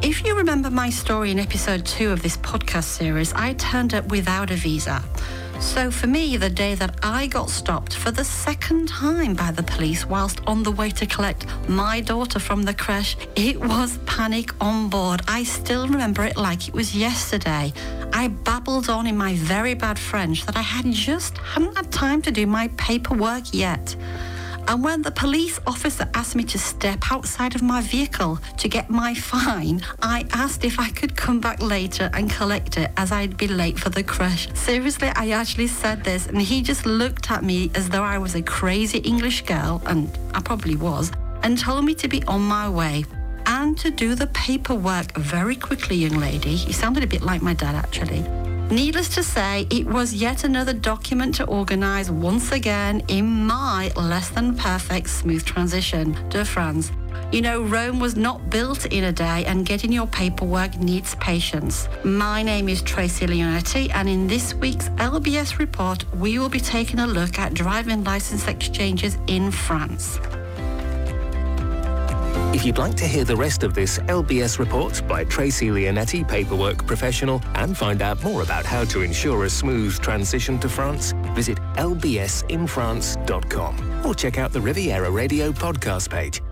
[0.00, 4.06] If you remember my story in episode two of this podcast series, I turned up
[4.06, 5.02] without a visa.
[5.58, 9.64] So for me, the day that I got stopped for the second time by the
[9.64, 14.54] police whilst on the way to collect my daughter from the creche, it was panic
[14.60, 15.22] on board.
[15.26, 17.72] I still remember it like it was yesterday.
[18.12, 22.22] I babbled on in my very bad French that I had just hadn't had time
[22.22, 23.96] to do my paperwork yet.
[24.68, 28.90] And when the police officer asked me to step outside of my vehicle to get
[28.90, 33.38] my fine, I asked if I could come back later and collect it as I'd
[33.38, 34.46] be late for the crush.
[34.52, 38.34] Seriously, I actually said this and he just looked at me as though I was
[38.34, 42.68] a crazy English girl, and I probably was, and told me to be on my
[42.68, 43.06] way
[43.46, 46.54] and to do the paperwork very quickly, young lady.
[46.54, 48.22] He sounded a bit like my dad, actually.
[48.70, 54.28] Needless to say, it was yet another document to organise once again in my less
[54.28, 56.92] than perfect smooth transition to France.
[57.32, 61.88] You know, Rome was not built in a day and getting your paperwork needs patience.
[62.04, 66.98] My name is Tracy Leonetti and in this week's LBS report, we will be taking
[66.98, 70.18] a look at driving license exchanges in France.
[72.58, 76.84] If you'd like to hear the rest of this LBS report by Tracy Leonetti, paperwork
[76.88, 81.58] professional, and find out more about how to ensure a smooth transition to France, visit
[81.76, 86.42] lbsinfrance.com or check out the Riviera Radio podcast page.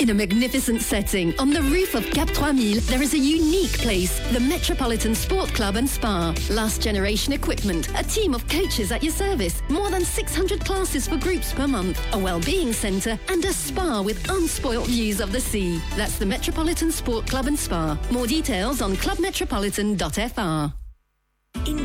[0.00, 4.20] In a magnificent setting, on the roof of Cap 3000, there is a unique place,
[4.30, 6.32] the Metropolitan Sport Club and Spa.
[6.50, 11.16] Last generation equipment, a team of coaches at your service, more than 600 classes for
[11.16, 15.82] groups per month, a well-being centre, and a spa with unspoilt views of the sea.
[15.96, 17.98] That's the Metropolitan Sport Club and Spa.
[18.12, 20.87] More details on clubmetropolitan.fr.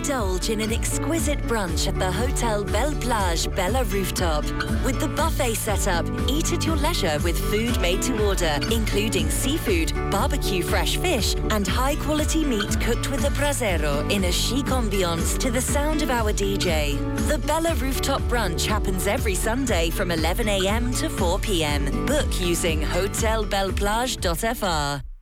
[0.04, 4.44] Indulge in an exquisite brunch at the Hotel Belle Plage Bella Rooftop.
[4.86, 9.92] With the buffet setup, eat at your leisure with food made to order, including seafood,
[10.10, 15.38] barbecue fresh fish, and high quality meat cooked with a brasero in a chic ambiance
[15.38, 16.98] to the sound of our DJ.
[17.28, 22.08] The Bella Rooftop brunch happens every Sunday from 11am to 4pm.
[22.08, 25.13] Book using hotelbelleplage.fr.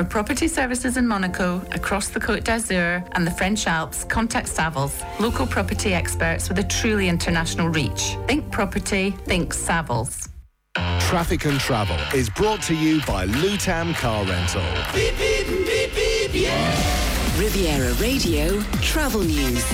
[0.00, 4.94] For property services in Monaco, across the Côte d'Azur and the French Alps, contact Savills,
[5.20, 8.16] local property experts with a truly international reach.
[8.26, 10.30] Think property, think Savills.
[11.00, 14.62] Traffic and Travel is brought to you by Lutam Car Rental.
[14.94, 17.38] Beep, beep, beep, beep, yeah.
[17.38, 19.70] Riviera Radio Travel News.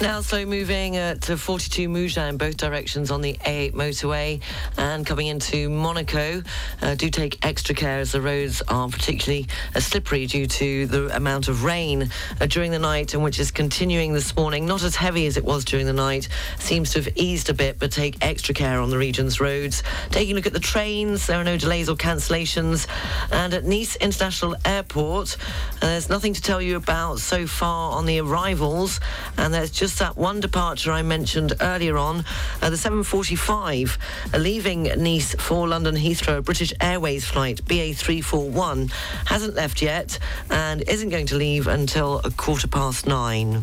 [0.00, 4.42] Now slow moving uh, to 42 Mougins in both directions on the A8 motorway
[4.76, 6.42] and coming into Monaco.
[6.82, 11.14] Uh, do take extra care as the roads are particularly uh, slippery due to the
[11.16, 14.66] amount of rain uh, during the night and which is continuing this morning.
[14.66, 16.28] Not as heavy as it was during the night.
[16.58, 19.84] Seems to have eased a bit, but take extra care on the region's roads.
[20.10, 22.88] Taking a look at the trains, there are no delays or cancellations.
[23.30, 25.36] And at Nice International Airport,
[25.80, 28.98] uh, there's nothing to tell you about so far on the arrivals.
[29.38, 32.24] And there's just that one departure I mentioned earlier on,
[32.62, 33.98] uh, the 745
[34.32, 38.90] uh, leaving Nice for London Heathrow, British Airways flight BA341,
[39.26, 40.18] hasn't left yet
[40.48, 43.62] and isn't going to leave until a quarter past nine.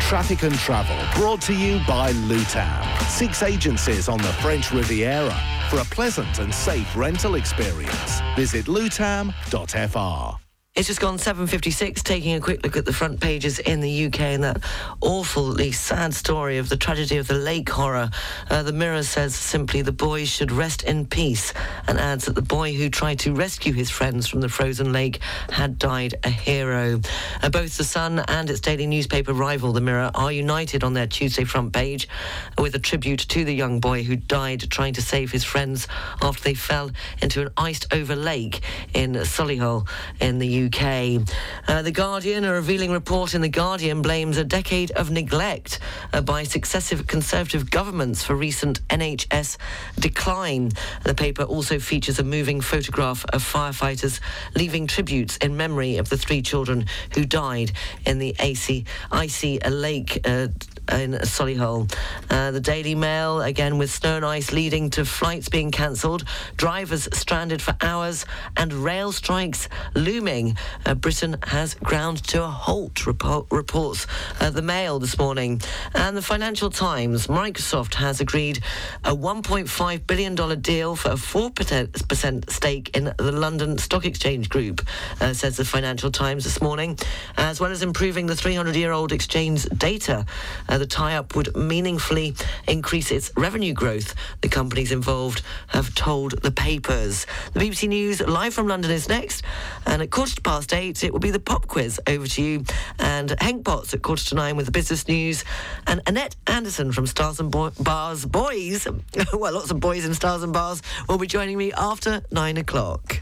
[0.00, 3.02] Traffic and Travel brought to you by Lutam.
[3.08, 8.20] Six agencies on the French Riviera for a pleasant and safe rental experience.
[8.36, 10.49] Visit lutam.fr.
[10.80, 14.20] It's just gone 7.56, taking a quick look at the front pages in the UK
[14.20, 14.64] and that
[15.02, 18.08] awfully sad story of the tragedy of the lake horror.
[18.48, 21.52] Uh, the Mirror says simply the boy should rest in peace
[21.86, 25.20] and adds that the boy who tried to rescue his friends from the frozen lake
[25.50, 26.98] had died a hero.
[27.42, 31.06] Uh, both The Sun and its daily newspaper rival, The Mirror, are united on their
[31.06, 32.08] Tuesday front page
[32.56, 35.88] with a tribute to the young boy who died trying to save his friends
[36.22, 36.90] after they fell
[37.20, 38.62] into an iced over lake
[38.94, 39.86] in Solihull
[40.22, 40.69] in the UK.
[40.70, 41.22] UK.
[41.66, 45.80] Uh, the Guardian, a revealing report in The Guardian, blames a decade of neglect
[46.12, 49.56] uh, by successive Conservative governments for recent NHS
[49.98, 50.70] decline.
[51.04, 54.20] The paper also features a moving photograph of firefighters
[54.54, 57.72] leaving tributes in memory of the three children who died
[58.06, 60.48] in the AC, icy lake uh,
[60.92, 61.92] in Solihull.
[62.30, 66.24] Uh, the Daily Mail, again with snow and ice leading to flights being cancelled,
[66.56, 68.26] drivers stranded for hours,
[68.56, 70.56] and rail strikes looming.
[70.84, 74.06] Uh, Britain has ground to a halt, report, reports
[74.40, 75.60] uh, the Mail this morning.
[75.94, 78.62] And the Financial Times, Microsoft has agreed
[79.04, 84.86] a $1.5 billion deal for a 4% stake in the London Stock Exchange Group,
[85.20, 86.98] uh, says the Financial Times this morning,
[87.36, 90.26] as well as improving the 300 year old exchange data.
[90.68, 92.34] Uh, the tie-up would meaningfully
[92.66, 94.14] increase its revenue growth.
[94.40, 97.26] The companies involved have told the papers.
[97.52, 99.44] The BBC News live from London is next,
[99.84, 102.00] and at quarter past eight it will be the pop quiz.
[102.06, 102.64] Over to you,
[102.98, 105.44] and Henk Potts at quarter to nine with the business news,
[105.86, 108.88] and Annette Anderson from Stars and Bo- Bars Boys.
[109.34, 113.20] well, lots of boys in Stars and Bars will be joining me after nine o'clock.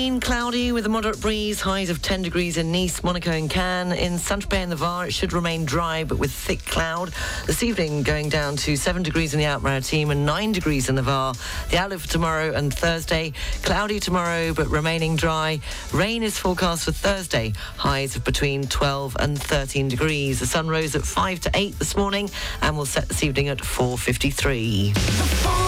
[0.00, 3.50] Light rain, cloudy with a moderate breeze, highs of 10 degrees in Nice, Monaco and
[3.50, 3.92] Cannes.
[3.92, 7.12] In Saint-Tropez and the Var, it should remain dry but with thick cloud.
[7.46, 11.02] This evening going down to 7 degrees in the Alpes-Maritimes and 9 degrees in the
[11.02, 11.34] Var.
[11.68, 15.60] The outlook for tomorrow and Thursday, cloudy tomorrow but remaining dry.
[15.92, 20.40] Rain is forecast for Thursday, highs of between 12 and 13 degrees.
[20.40, 22.30] The sun rose at 5 to 8 this morning
[22.62, 25.59] and will set this evening at 4.53.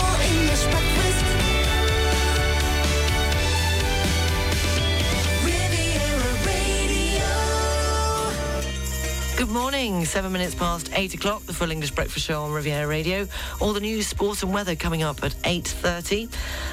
[9.43, 10.05] Good morning.
[10.05, 11.43] Seven minutes past eight o'clock.
[11.47, 13.27] The full English breakfast show on Riviera Radio.
[13.59, 16.29] All the news, sports, and weather coming up at eight thirty,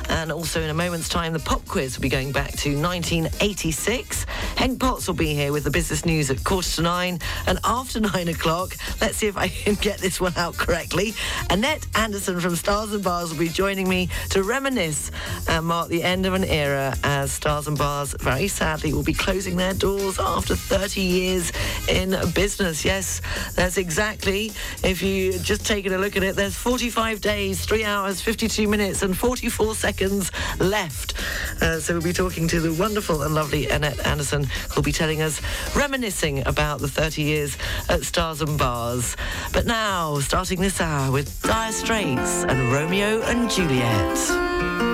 [0.08, 4.26] and also in a moment's time, the pop quiz will be going back to 1986.
[4.56, 7.18] Henk Potts will be here with the business news at quarter to nine,
[7.48, 11.16] and after nine o'clock, let's see if I can get this one out correctly.
[11.50, 15.10] Annette Anderson from Stars and Bars will be joining me to reminisce
[15.48, 19.16] and mark the end of an era as Stars and Bars very sadly will be
[19.16, 21.52] closing their doors after 30 years
[21.88, 22.59] in business.
[22.60, 23.22] Yes,
[23.56, 24.52] that's exactly.
[24.84, 29.02] If you just taken a look at it, there's 45 days, 3 hours, 52 minutes,
[29.02, 30.30] and 44 seconds
[30.60, 31.14] left.
[31.62, 35.22] Uh, so we'll be talking to the wonderful and lovely Annette Anderson, who'll be telling
[35.22, 35.42] us,
[35.74, 37.58] reminiscing about the 30 years
[37.88, 39.16] at Stars and Bars.
[39.54, 44.89] But now, starting this hour with Dire Straits and Romeo and Juliet.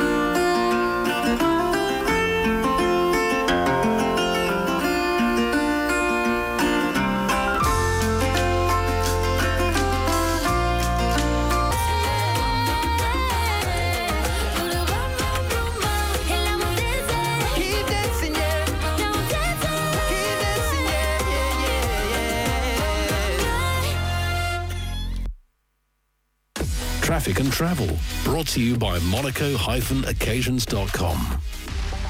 [27.56, 27.88] Travel.
[28.26, 31.40] Brought to you by monaco-occasions.com.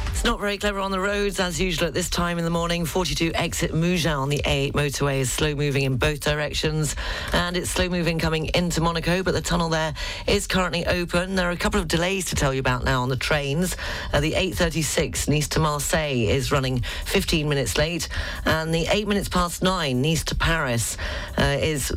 [0.07, 2.83] It's not very clever on the roads as usual at this time in the morning.
[2.83, 6.95] 42 exit Mougins on the A8 motorway is slow moving in both directions
[7.31, 9.93] and it's slow moving coming into Monaco, but the tunnel there
[10.25, 11.35] is currently open.
[11.35, 13.77] There are a couple of delays to tell you about now on the trains.
[14.13, 18.09] Uh, the 836 Nice to Marseille is running 15 minutes late
[18.45, 20.97] and the 8 minutes past 9 Nice to Paris
[21.37, 21.93] uh, is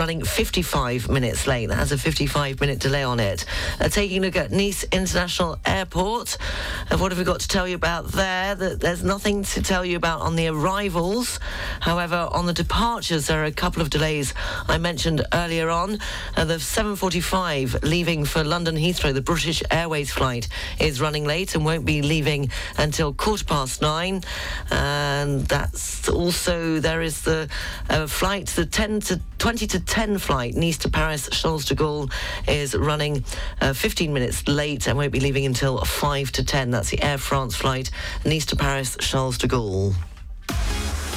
[0.00, 1.66] running 55 minutes late.
[1.66, 3.44] That has a 55 minute delay on it.
[3.78, 6.38] Uh, taking a look at Nice International Airport.
[6.90, 8.54] Uh, what have we got to tell you about there?
[8.54, 11.38] That there's nothing to tell you about on the arrivals.
[11.80, 14.32] However, on the departures, there are a couple of delays
[14.68, 15.98] I mentioned earlier on.
[16.34, 20.48] Uh, the 745 leaving for London Heathrow, the British Airways flight,
[20.78, 24.22] is running late and won't be leaving until quarter past nine.
[24.70, 27.50] And that's also, there is the
[27.90, 32.12] uh, flight, the 10 to 20 to 10 flight, Nice to Paris, Charles de Gaulle,
[32.46, 33.24] is running
[33.60, 36.70] uh, 15 minutes late and won't be leaving until 5 to 10.
[36.70, 37.90] That's the Air France flight,
[38.24, 39.92] Nice to Paris, Charles de Gaulle.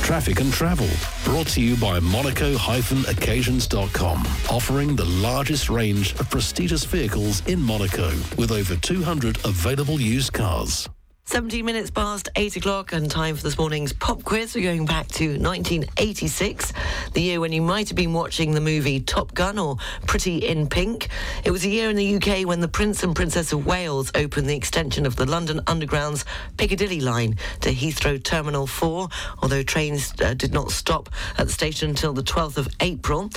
[0.01, 0.89] Traffic and travel.
[1.23, 4.27] Brought to you by Monaco-occasions.com.
[4.49, 10.89] Offering the largest range of prestigious vehicles in Monaco with over 200 available used cars.
[11.25, 14.53] 17 minutes past 8 o'clock and time for this morning's pop quiz.
[14.53, 16.73] We're going back to 1986,
[17.13, 20.67] the year when you might have been watching the movie Top Gun or Pretty in
[20.67, 21.07] Pink.
[21.45, 24.47] It was a year in the UK when the Prince and Princess of Wales opened
[24.47, 26.25] the extension of the London Underground's
[26.57, 29.07] Piccadilly line to Heathrow Terminal 4,
[29.41, 33.29] although trains uh, did not stop at the station until the 12th of April.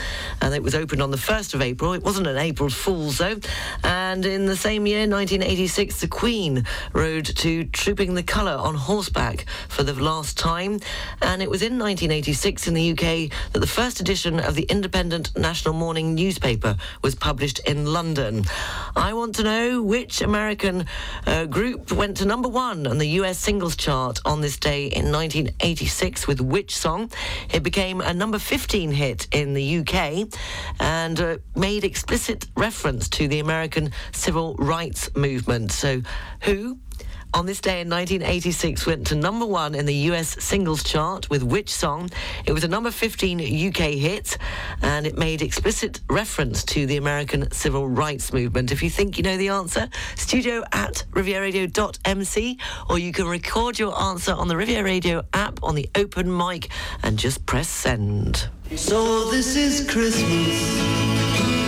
[0.43, 1.93] And it was opened on the 1st of April.
[1.93, 3.39] It wasn't an April Fool's, though.
[3.85, 6.65] And And in the same year, 1986, the Queen
[6.95, 10.81] rode to Trooping the Colour on horseback for the last time.
[11.21, 15.37] And it was in 1986 in the UK that the first edition of the Independent
[15.37, 18.45] National Morning newspaper was published in London.
[18.97, 20.87] I want to know which American
[21.27, 25.13] uh, group went to number one on the US singles chart on this day in
[25.13, 27.13] 1986 with which song?
[27.53, 30.29] It became a number 15 hit in the UK
[30.81, 35.73] and uh, made explicit reference to the American civil rights movement.
[35.73, 36.01] So,
[36.41, 36.79] who
[37.35, 41.43] on this day in 1986 went to number one in the US singles chart with
[41.43, 42.11] which song?
[42.45, 44.39] It was a number 15 UK hit
[44.83, 48.73] and it made explicit reference to the American civil rights movement.
[48.73, 52.59] If you think you know the answer, studio at rivieraradio.mc
[52.89, 56.69] or you can record your answer on the Riviera Radio app on the open mic
[57.03, 58.49] and just press send.
[58.75, 61.66] So this is Christmas.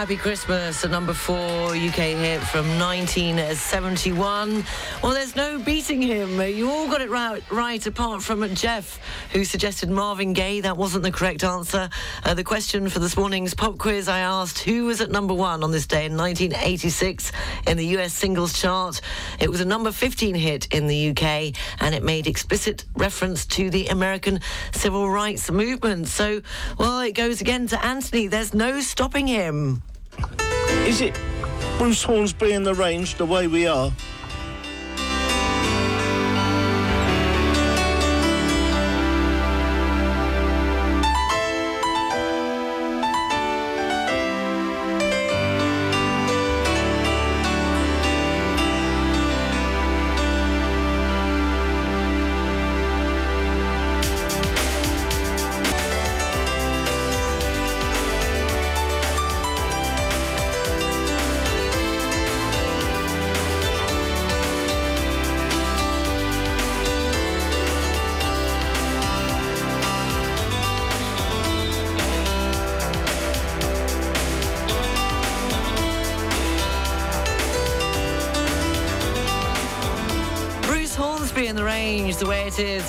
[0.00, 4.64] Happy Christmas, a number four UK hit from 1971.
[5.02, 6.40] Well, there's no beating him.
[6.40, 8.98] You all got it right, right apart from Jeff,
[9.34, 10.62] who suggested Marvin Gaye.
[10.62, 11.90] That wasn't the correct answer.
[12.24, 15.62] Uh, the question for this morning's pop quiz I asked who was at number one
[15.62, 17.30] on this day in 1986
[17.66, 19.02] in the US singles chart.
[19.38, 23.68] It was a number 15 hit in the UK and it made explicit reference to
[23.68, 24.40] the American
[24.72, 26.08] civil rights movement.
[26.08, 26.40] So,
[26.78, 28.28] well, it goes again to Anthony.
[28.28, 29.82] There's no stopping him.
[30.86, 31.18] Is it
[31.78, 33.92] Bruce Hornsby and the Range the way we are?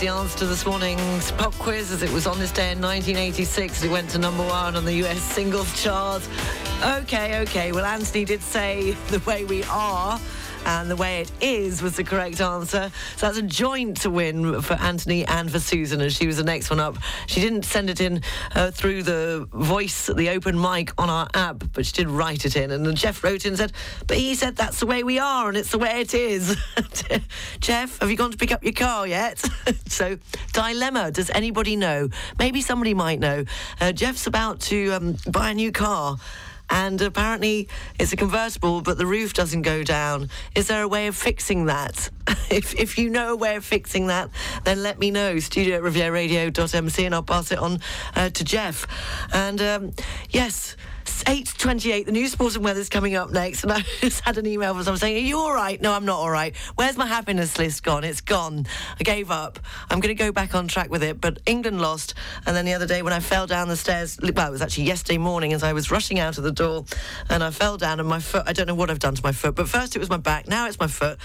[0.01, 3.83] The answer to this morning's pop quiz as it was on this day in 1986.
[3.83, 6.27] It went to number one on the US singles chart.
[6.83, 7.71] Okay, okay.
[7.71, 10.19] Well, Anthony did say the way we are.
[10.65, 12.91] And the way it is was the correct answer.
[13.17, 16.69] So that's a joint win for Anthony and for Susan, as she was the next
[16.69, 16.97] one up.
[17.27, 18.21] She didn't send it in
[18.55, 22.55] uh, through the voice, the open mic on our app, but she did write it
[22.55, 22.71] in.
[22.71, 23.73] And Jeff wrote in and said,
[24.07, 26.55] But he said that's the way we are, and it's the way it is.
[27.59, 29.43] Jeff, have you gone to pick up your car yet?
[29.87, 30.17] so,
[30.53, 31.11] dilemma.
[31.11, 32.09] Does anybody know?
[32.37, 33.45] Maybe somebody might know.
[33.79, 36.17] Uh, Jeff's about to um, buy a new car.
[36.71, 37.67] And apparently
[37.99, 40.29] it's a convertible, but the roof doesn't go down.
[40.55, 42.09] Is there a way of fixing that?
[42.49, 44.29] if, if you know a way of fixing that,
[44.63, 45.37] then let me know.
[45.39, 47.81] Studio at rivieraradio.mc and I'll pass it on
[48.15, 48.87] uh, to Jeff.
[49.33, 49.91] And um,
[50.29, 53.63] yes, 8.28, the news, sport and weather's coming up next.
[53.63, 55.81] And I just had an email from someone saying, are you all right?
[55.81, 56.55] No, I'm not all right.
[56.75, 58.03] Where's my happiness list gone?
[58.03, 58.65] It's gone.
[58.99, 59.59] I gave up.
[59.89, 61.21] I'm going to go back on track with it.
[61.21, 62.13] But England lost.
[62.45, 64.85] And then the other day when I fell down the stairs, well, it was actually
[64.85, 66.85] yesterday morning as I was rushing out of the door
[67.29, 69.31] and I fell down and my foot, I don't know what I've done to my
[69.31, 71.17] foot, but first it was my back, now it's my foot.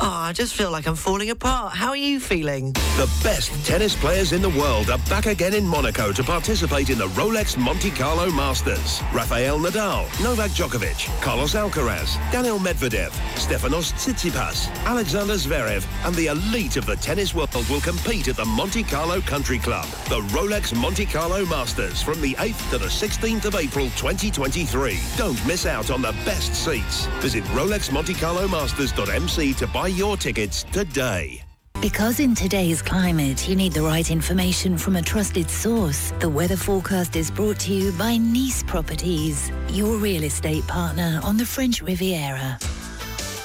[0.00, 1.74] Oh, I just feel like I'm falling apart.
[1.74, 2.72] How are you feeling?
[2.72, 6.98] The best tennis players in the world are back again in Monaco to participate in
[6.98, 9.00] the Rolex Monte Carlo Masters.
[9.18, 16.76] Rafael Nadal, Novak Djokovic, Carlos Alcaraz, Daniel Medvedev, Stefanos Tsitsipas, Alexander Zverev, and the elite
[16.76, 19.86] of the tennis world will compete at the Monte Carlo Country Club.
[20.08, 25.00] The Rolex Monte Carlo Masters from the 8th to the 16th of April 2023.
[25.16, 27.06] Don't miss out on the best seats.
[27.18, 31.42] Visit RolexMonteCarloMasters.mc to buy your tickets today.
[31.80, 36.12] Because in today's climate, you need the right information from a trusted source.
[36.18, 41.36] The weather forecast is brought to you by Nice Properties, your real estate partner on
[41.36, 42.58] the French Riviera.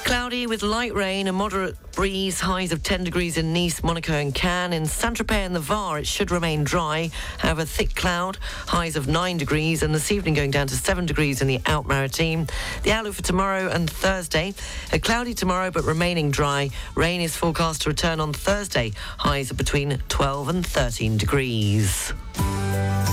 [0.04, 4.34] Cloudy with light rain, a moderate breeze, highs of 10 degrees in Nice, Monaco and
[4.34, 4.74] Cannes.
[4.74, 7.10] In Saint-Tropez and the Var, it should remain dry.
[7.38, 8.36] However, thick cloud,
[8.66, 11.88] highs of 9 degrees, and this evening going down to 7 degrees in the Alpes
[11.88, 12.46] Maritime.
[12.82, 14.52] The outlook for tomorrow and Thursday,
[14.92, 16.68] a cloudy tomorrow but remaining dry.
[16.94, 22.12] Rain is forecast to return on Thursday, highs of between 12 and 13 degrees.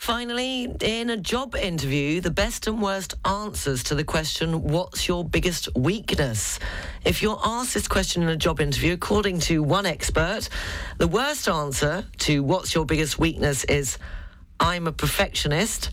[0.00, 5.22] Finally, in a job interview, the best and worst answers to the question, What's your
[5.26, 6.58] biggest weakness?
[7.04, 10.48] If you're asked this question in a job interview, according to one expert,
[10.96, 13.98] the worst answer to What's your biggest weakness is,
[14.58, 15.90] I'm a perfectionist.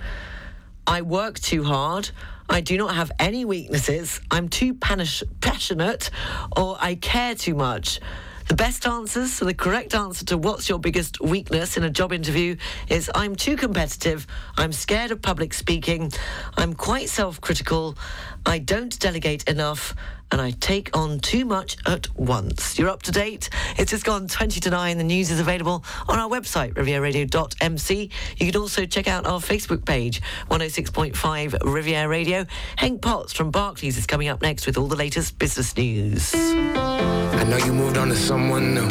[0.87, 2.09] I work too hard.
[2.49, 4.21] I do not have any weaknesses.
[4.31, 6.11] I'm too passionate
[6.55, 7.99] or I care too much.
[8.47, 12.13] The best answers, so the correct answer to what's your biggest weakness in a job
[12.13, 12.55] interview
[12.87, 14.25] is I'm too competitive,
[14.55, 16.13] I'm scared of public speaking,
[16.55, 17.97] I'm quite self critical,
[18.45, 19.93] I don't delegate enough,
[20.31, 22.77] and I take on too much at once.
[22.77, 23.49] You're up to date.
[23.77, 24.97] It's just gone 20 to 9.
[24.97, 28.09] The news is available on our website, rivieraradio.mc.
[28.37, 32.45] You can also check out our Facebook page, 106.5 Riviera Radio.
[32.77, 36.33] Henk Potts from Barclays is coming up next with all the latest business news.
[36.35, 38.89] I know you moved on to someone new.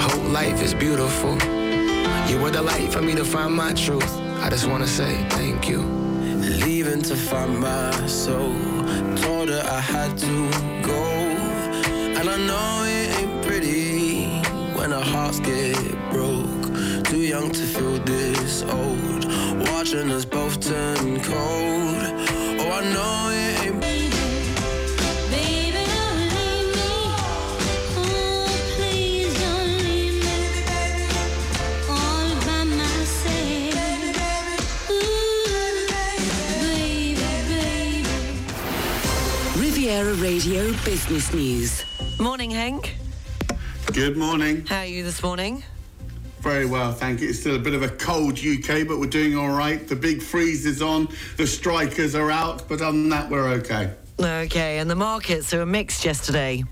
[0.00, 1.32] Whole life is beautiful.
[2.28, 4.20] You were the light for me to find my truth.
[4.40, 5.95] I just wanna say thank you.
[6.64, 8.54] Leaving to find my soul.
[9.16, 10.50] Told her I had to
[10.82, 11.02] go.
[12.18, 14.26] And I know it ain't pretty
[14.76, 15.76] when our hearts get
[16.10, 16.64] broke.
[17.04, 19.24] Too young to feel this old.
[19.70, 22.02] Watching us both turn cold.
[22.60, 23.65] Oh, I know it
[39.86, 41.84] Riviera Radio Business News.
[42.18, 42.90] Morning, Henk.
[43.92, 44.66] Good morning.
[44.66, 45.62] How are you this morning?
[46.40, 47.28] Very well, thank you.
[47.28, 49.86] It's still a bit of a cold UK, but we're doing all right.
[49.86, 51.06] The big freeze is on,
[51.36, 53.92] the strikers are out, but other than that, we're okay.
[54.18, 56.64] Okay, and the markets were mixed yesterday.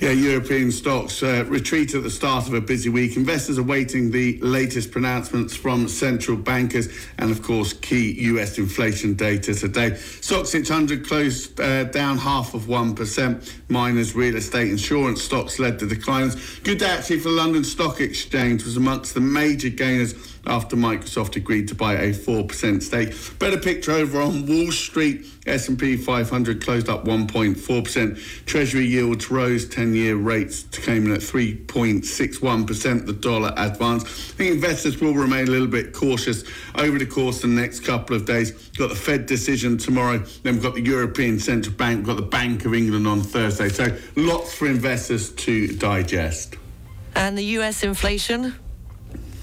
[0.00, 3.18] Yeah, European stocks uh, retreat at the start of a busy week.
[3.18, 6.88] Investors are waiting the latest pronouncements from central bankers
[7.18, 9.90] and, of course, key US inflation data today.
[9.90, 13.52] Stoxx 600 closed uh, down half of 1%.
[13.68, 16.58] Miners, real estate, insurance stocks led the declines.
[16.60, 20.14] Good day actually for London Stock Exchange was amongst the major gainers
[20.46, 23.14] after Microsoft agreed to buy a 4% stake.
[23.38, 25.26] Better picture over on Wall Street.
[25.46, 28.46] S&P 500 closed up 1.4%.
[28.46, 29.66] Treasury yields rose.
[29.66, 33.06] 10-year rates came in at 3.61%.
[33.06, 34.06] The dollar advanced.
[34.06, 37.80] I think investors will remain a little bit cautious over the course of the next
[37.80, 38.52] couple of days.
[38.76, 40.18] Got the Fed decision tomorrow.
[40.42, 41.98] Then we've got the European Central Bank.
[41.98, 43.68] We've got the Bank of England on Thursday.
[43.68, 46.56] So lots for investors to digest.
[47.14, 48.54] And the US inflation?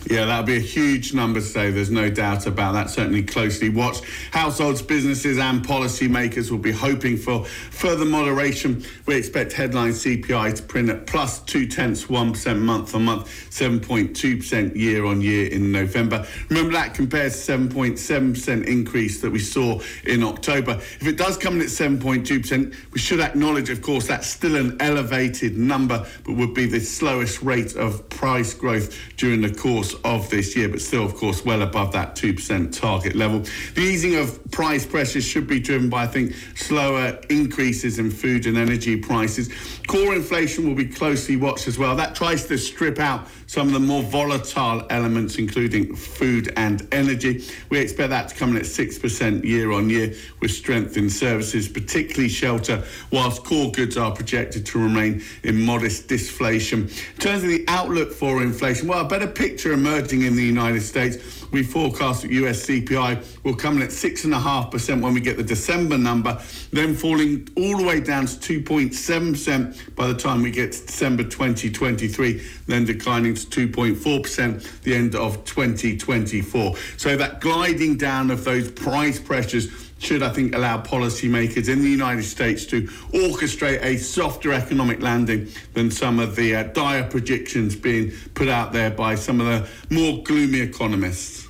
[0.10, 1.70] Yeah, that'll be a huge number today.
[1.70, 2.90] There's no doubt about that.
[2.90, 4.06] Certainly closely watched.
[4.32, 8.86] Households, businesses, and policymakers will be hoping for further moderation.
[9.06, 13.52] We expect headline CPI to print at plus two tenths one percent month on month,
[13.52, 16.26] seven point two percent year on year in November.
[16.48, 20.76] Remember that compares to seven point seven percent increase that we saw in October.
[21.02, 24.08] If it does come in at seven point two percent, we should acknowledge, of course,
[24.08, 29.42] that's still an elevated number, but would be the slowest rate of price growth during
[29.42, 33.40] the course of this year, but still, of course, well above that 2% target level.
[33.76, 38.46] The easing of price pressures should be driven by, I think, slower increases in food
[38.46, 39.50] and energy prices.
[39.88, 41.96] Core inflation will be closely watched as well.
[41.96, 47.44] That tries to strip out some of the more volatile elements, including food and energy.
[47.70, 51.68] We expect that to come in at 6% year on year, with strength in services,
[51.68, 56.82] particularly shelter, whilst core goods are projected to remain in modest deflation.
[56.84, 60.82] In terms of the outlook for inflation, well, a better picture emerging in the United
[60.82, 61.37] States.
[61.52, 65.98] We forecast that US CPI will come in at 6.5% when we get the December
[65.98, 66.42] number,
[66.72, 71.24] then falling all the way down to 2.7% by the time we get to December
[71.24, 76.76] 2023, then declining to 2.4% the end of 2024.
[76.98, 81.90] So that gliding down of those price pressures should, I think, allow policymakers in the
[81.90, 82.84] United States to
[83.14, 88.74] orchestrate a softer economic landing than some of the uh, dire predictions being put out
[88.74, 91.48] there by some of the more gloomy economists.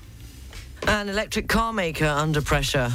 [0.87, 2.91] An electric car maker under pressure.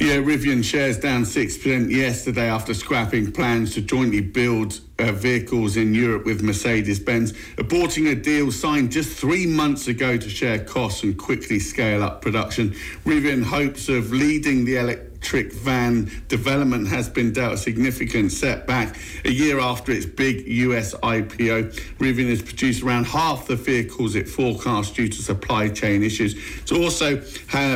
[0.00, 5.94] Yeah, Rivian shares down 6% yesterday after scrapping plans to jointly build uh, vehicles in
[5.94, 11.02] Europe with Mercedes Benz, aborting a deal signed just three months ago to share costs
[11.02, 12.70] and quickly scale up production.
[13.04, 15.11] Rivian hopes of leading the electric
[15.52, 18.96] van development has been dealt a significant setback.
[19.24, 24.28] A year after its big US IPO, Rivian has produced around half the vehicles it
[24.28, 26.34] forecast due to supply chain issues.
[26.58, 27.22] It's also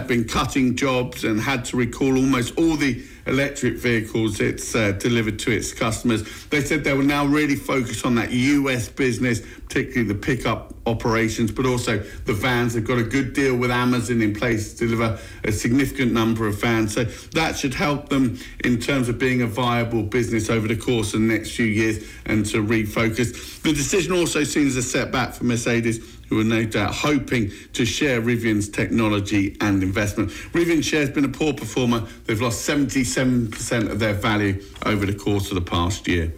[0.07, 5.39] been cutting jobs and had to recall almost all the electric vehicles it's uh, delivered
[5.41, 6.23] to its customers.
[6.47, 11.51] They said they will now really focus on that US business, particularly the pickup operations,
[11.51, 12.75] but also the vans.
[12.75, 16.61] They've got a good deal with Amazon in place to deliver a significant number of
[16.61, 16.95] vans.
[16.95, 21.15] So that should help them in terms of being a viable business over the course
[21.15, 23.61] of the next few years and to refocus.
[23.63, 28.21] The decision also seems a setback for Mercedes who are no doubt hoping to share
[28.21, 30.31] Rivian's technology and investment.
[30.53, 32.07] Rivian shares been a poor performer.
[32.25, 36.33] They've lost 77% of their value over the course of the past year.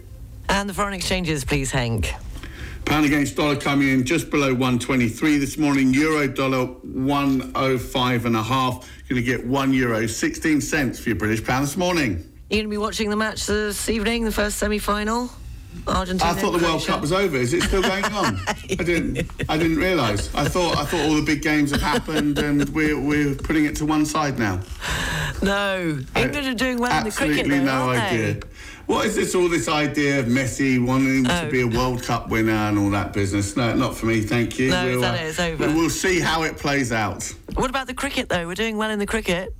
[0.47, 2.13] And the foreign exchanges, please, Henk.
[2.85, 5.93] Pound against dollar coming in just below 123 this morning.
[5.93, 8.89] Euro dollar 105 and a half.
[9.09, 12.17] Going to get one euro 16 cents for your British pound this morning.
[12.49, 15.29] You're going to be watching the match this evening, the first semi-final.
[15.87, 16.31] Argentina.
[16.31, 17.37] I thought the World Cup was over.
[17.37, 18.39] Is it still going on?
[18.47, 18.53] I
[18.83, 19.29] didn't.
[19.49, 20.33] I didn't realise.
[20.35, 20.77] I thought.
[20.77, 24.05] I thought all the big games have happened, and we're we're putting it to one
[24.05, 24.59] side now.
[25.41, 27.39] No, England are doing well in the cricket.
[27.39, 28.33] Absolutely no idea.
[28.33, 28.39] They?
[28.87, 29.35] What is this?
[29.35, 31.45] All this idea of Messi wanting Oh.
[31.45, 31.67] to be a oh.
[31.69, 33.55] World Cup winner and all that business?
[33.55, 34.21] No, not for me.
[34.21, 34.71] Thank you.
[34.71, 35.21] No, we'll, that?
[35.23, 35.67] It's uh, over.
[35.67, 37.23] We'll see how it plays out.
[37.53, 38.47] What about the cricket, though?
[38.47, 39.53] We're doing well in the cricket.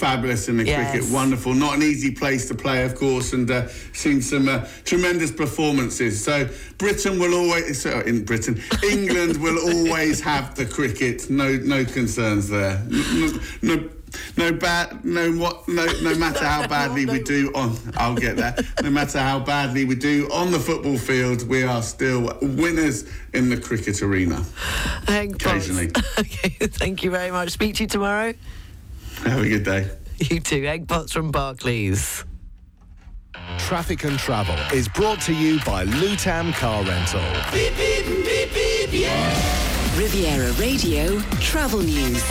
[0.00, 0.90] Fabulous in the Yes.
[0.90, 1.54] cricket, wonderful.
[1.54, 6.22] Not an easy place to play, of course, and uh, seen some uh, tremendous performances.
[6.22, 11.30] So Britain will always, so in Britain, England will always have the cricket.
[11.30, 12.82] No, no concerns there.
[12.90, 13.88] No, no,
[14.36, 18.64] no bad, no what, no, no matter how badly we do on, I'll get that.
[18.82, 23.48] No matter how badly we do on the football field, we are still winners in
[23.48, 24.36] the cricket arena.
[25.06, 25.68] Henk Potts.
[25.68, 25.90] Occasionally.
[26.18, 27.50] okay, thank you very much.
[27.50, 28.34] Speak to you tomorrow.
[29.28, 29.90] Have a good day.
[30.18, 30.64] You too.
[30.64, 32.24] Egg Potts from Barclays.
[33.58, 37.20] Traffic and travel is brought to you by Lutam Car Rental.
[37.52, 39.98] Beep, beep, beep, beep, yeah.
[39.98, 42.22] Riviera Radio Travel News.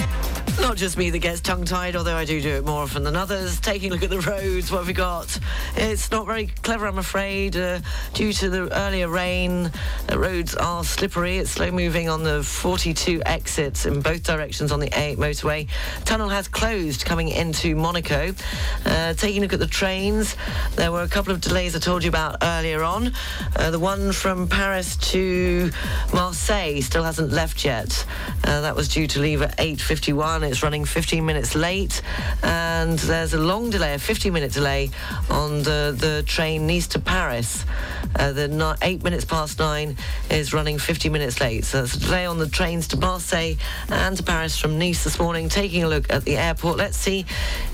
[0.62, 3.60] Not just me that gets tongue-tied, although I do do it more often than others.
[3.60, 5.38] Taking a look at the roads, what have we got?
[5.76, 7.56] It's not very clever, I'm afraid.
[7.56, 7.80] Uh,
[8.14, 9.72] due to the earlier rain,
[10.08, 11.38] the roads are slippery.
[11.38, 15.68] It's slow-moving on the 42 exits in both directions on the A8 motorway.
[16.06, 18.34] Tunnel has closed coming into Monaco.
[18.86, 20.36] Uh, taking a look at the trains,
[20.76, 23.14] there were a couple of delays I told you about earlier on.
[23.56, 25.72] Uh, the one from Paris to
[26.14, 28.06] Marseille still hasn't left yet.
[28.44, 30.45] Uh, that was due to leave at 8.51.
[30.46, 32.02] It's running 15 minutes late.
[32.44, 34.92] And there's a long delay, a 50-minute delay
[35.30, 37.66] on the, the train Nice to Paris.
[38.18, 39.98] Uh, the 8 minutes past 9
[40.30, 41.66] is running 50 minutes late.
[41.66, 43.56] So it's a delay on the trains to Marseille
[43.90, 45.50] and to Paris from Nice this morning.
[45.50, 46.78] Taking a look at the airport.
[46.78, 47.26] Let's see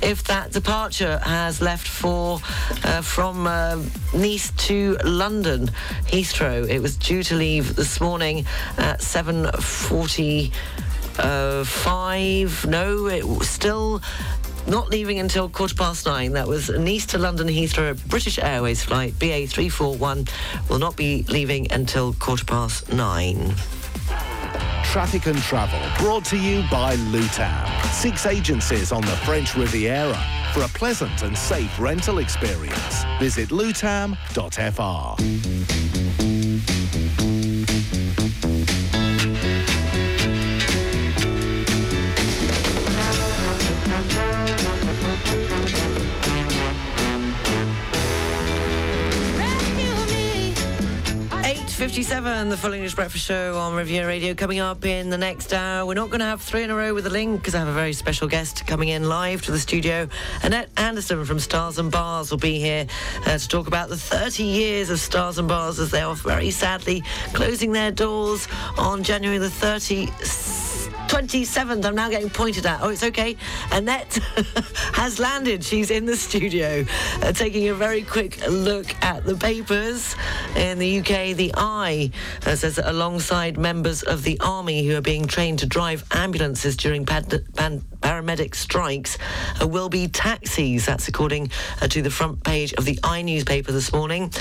[0.02, 2.40] if that departure has left for
[2.84, 3.82] uh, from uh,
[4.14, 5.70] Nice to London
[6.08, 6.68] Heathrow.
[6.68, 8.46] It was due to leave this morning
[8.78, 10.52] at 7:40.
[11.18, 12.66] Uh, five.
[12.68, 14.02] No, it still
[14.68, 16.34] not leaving until quarter past nine.
[16.34, 20.26] That was Nice to London Heathrow, British Airways flight BA three four one.
[20.70, 23.54] Will not be leaving until quarter past nine.
[24.84, 27.86] Traffic and travel brought to you by Lutam.
[27.94, 30.20] Six agencies on the French Riviera
[30.54, 33.06] for a pleasant and safe rental experience.
[33.20, 34.12] Visit lutam.fr.
[51.82, 54.36] Eight fifty-seven, the Full English Breakfast Show on Riviera Radio.
[54.36, 56.94] Coming up in the next hour, we're not going to have three in a row
[56.94, 59.58] with a link because I have a very special guest coming in live to the
[59.58, 60.08] studio.
[60.44, 62.86] Annette Anderson from Stars and Bars will be here
[63.26, 66.52] uh, to talk about the 30 years of Stars and Bars as they are very
[66.52, 67.02] sadly
[67.34, 70.71] closing their doors on January the 30th.
[71.12, 71.84] 27th.
[71.84, 72.82] I'm now getting pointed at.
[72.82, 73.36] Oh, it's okay.
[73.74, 74.14] Annette
[74.94, 75.62] has landed.
[75.62, 76.86] She's in the studio,
[77.22, 80.16] uh, taking a very quick look at the papers.
[80.56, 82.12] In the UK, the i
[82.46, 86.78] uh, says that alongside members of the army who are being trained to drive ambulances
[86.78, 89.18] during paramedic strikes
[89.62, 90.86] uh, will be taxis.
[90.86, 91.52] That's according
[91.82, 94.32] uh, to the front page of the i newspaper this morning.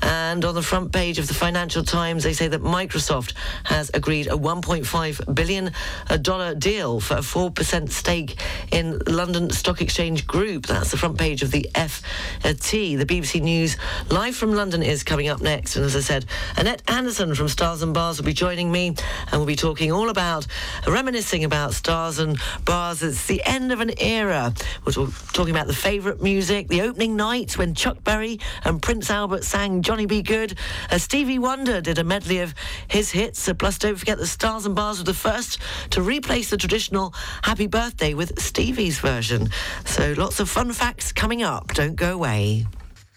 [0.00, 4.28] And on the front page of the Financial Times, they say that Microsoft has agreed
[4.28, 5.70] a 1.5 billion
[6.08, 8.36] uh, dollar deal for a 4% stake
[8.70, 10.66] in London Stock Exchange Group.
[10.66, 12.98] That's the front page of the FT.
[12.98, 13.76] The BBC News
[14.10, 15.76] live from London is coming up next.
[15.76, 19.32] And as I said, Annette Anderson from Stars and Bars will be joining me and
[19.32, 20.46] we'll be talking all about,
[20.86, 23.02] reminiscing about Stars and Bars.
[23.02, 24.54] It's the end of an era.
[24.84, 24.92] We're
[25.32, 29.82] talking about the favourite music, the opening night when Chuck Berry and Prince Albert sang
[29.82, 30.22] Johnny B.
[30.22, 30.56] Goode.
[30.90, 32.54] Uh, Stevie Wonder did a medley of
[32.88, 33.48] his hits.
[33.48, 35.58] Uh, plus, don't forget the Stars and Bars were the first
[35.90, 39.48] to replace the traditional Happy Birthday with Stevie's version.
[39.84, 41.68] So lots of fun facts coming up.
[41.74, 42.66] Don't go away.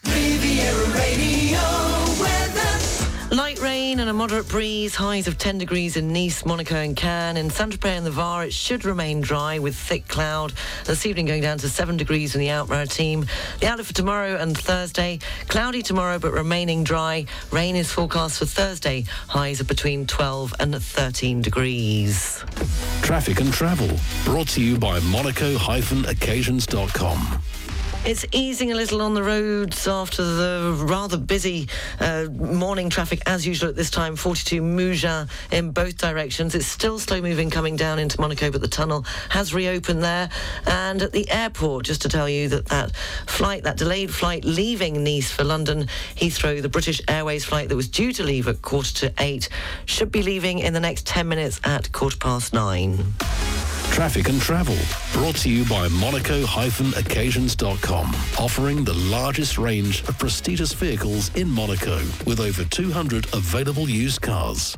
[0.05, 1.59] Riviera Radio
[2.19, 2.86] weather.
[3.29, 7.35] Light rain and a moderate breeze, highs of 10 degrees in Nice, Monaco and Cannes.
[7.35, 10.53] In Saint-Tropez and the Var, it should remain dry with thick cloud.
[10.85, 13.27] This evening going down to 7 degrees in the Alpes-Maritimes.
[13.59, 15.19] The outlook for tomorrow and Thursday,
[15.49, 17.25] cloudy tomorrow but remaining dry.
[17.51, 22.45] Rain is forecast for Thursday, highs of between 12 and 13 degrees.
[23.01, 23.89] Traffic and travel,
[24.23, 27.41] brought to you by monaco-occasions.com.
[28.07, 31.67] It's easing a little on the roads after the rather busy
[31.99, 34.15] uh, morning traffic as usual at this time.
[34.15, 36.55] 42 Mougins in both directions.
[36.55, 40.29] It's still slow moving coming down into Monaco, but the tunnel has reopened there.
[40.65, 42.95] And at the airport, just to tell you that that
[43.25, 47.89] flight, that delayed flight leaving Nice for London Heathrow, the British Airways flight that was
[47.89, 49.49] due to leave at quarter to eight,
[49.85, 53.03] should be leaving in the next 10 minutes at quarter past nine.
[53.91, 54.77] Traffic and travel,
[55.13, 58.07] brought to you by monaco-occasions.com,
[58.37, 64.77] offering the largest range of prestigious vehicles in Monaco, with over 200 available used cars.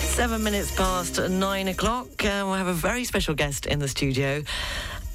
[0.00, 2.08] Seven minutes past nine o'clock.
[2.24, 4.42] Uh, we'll have a very special guest in the studio,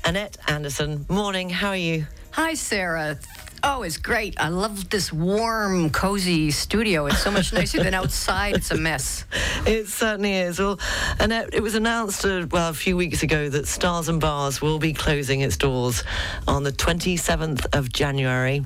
[0.06, 1.06] Annette Anderson.
[1.10, 2.08] Morning, how are you?
[2.32, 3.20] Hi, Sarah.
[3.66, 4.38] Oh, it's great.
[4.42, 7.06] I love this warm, cozy studio.
[7.06, 8.56] It's so much nicer than outside.
[8.58, 9.26] It's a mess.
[9.66, 10.60] It certainly is.
[10.60, 10.78] Well,
[11.22, 14.78] Annette, it was announced uh, well a few weeks ago that Stars and Bars will
[14.78, 16.04] be closing its doors
[16.46, 18.66] on the 27th of January.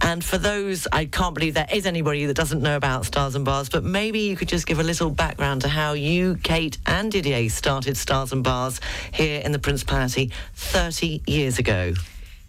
[0.00, 3.44] And for those, I can't believe there is anybody that doesn't know about Stars and
[3.44, 7.12] Bars, but maybe you could just give a little background to how you, Kate, and
[7.12, 8.80] Didier started Stars and Bars
[9.12, 11.92] here in the Principality 30 years ago.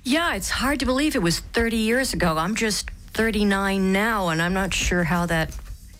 [0.04, 2.36] Yeah, it's hard to believe it was 30 years ago.
[2.36, 5.56] I'm just 39 now, and I'm not sure how that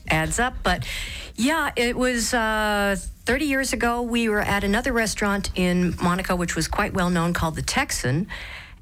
[0.10, 0.56] adds up.
[0.64, 0.88] But
[1.36, 2.96] yeah, it was uh,
[3.26, 4.02] 30 years ago.
[4.02, 8.28] We were at another restaurant in Monaco, which was quite well known, called the Texan.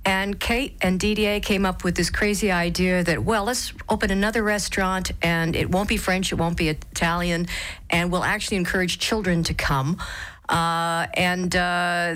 [0.06, 4.42] And Kate and Didier came up with this crazy idea that, well, let's open another
[4.42, 7.48] restaurant and it won't be French, it won't be Italian,
[7.90, 9.98] and we'll actually encourage children to come.
[10.48, 12.16] Uh, and uh,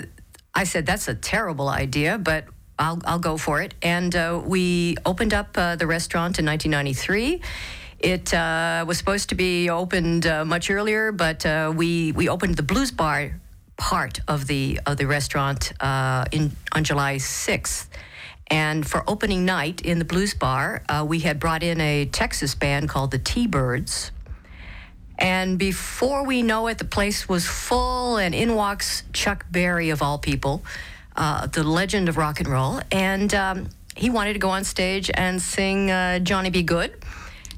[0.54, 2.46] I said, that's a terrible idea, but
[2.78, 3.74] I'll, I'll go for it.
[3.82, 7.40] And uh, we opened up uh, the restaurant in 1993.
[8.00, 12.56] It uh, was supposed to be opened uh, much earlier, but uh, we we opened
[12.56, 13.40] the blues bar
[13.76, 17.86] part of the of the restaurant uh, in on July 6th.
[18.48, 22.90] And for opening night in the blues bar, we had brought in a Texas band
[22.90, 24.12] called the T-Birds.
[25.18, 30.02] And before we know it, the place was full, and in walks Chuck Berry, of
[30.02, 30.62] all people
[31.16, 35.10] uh, the legend of rock and roll, and um, he wanted to go on stage
[35.14, 36.62] and sing uh, Johnny B.
[36.62, 36.96] Goode.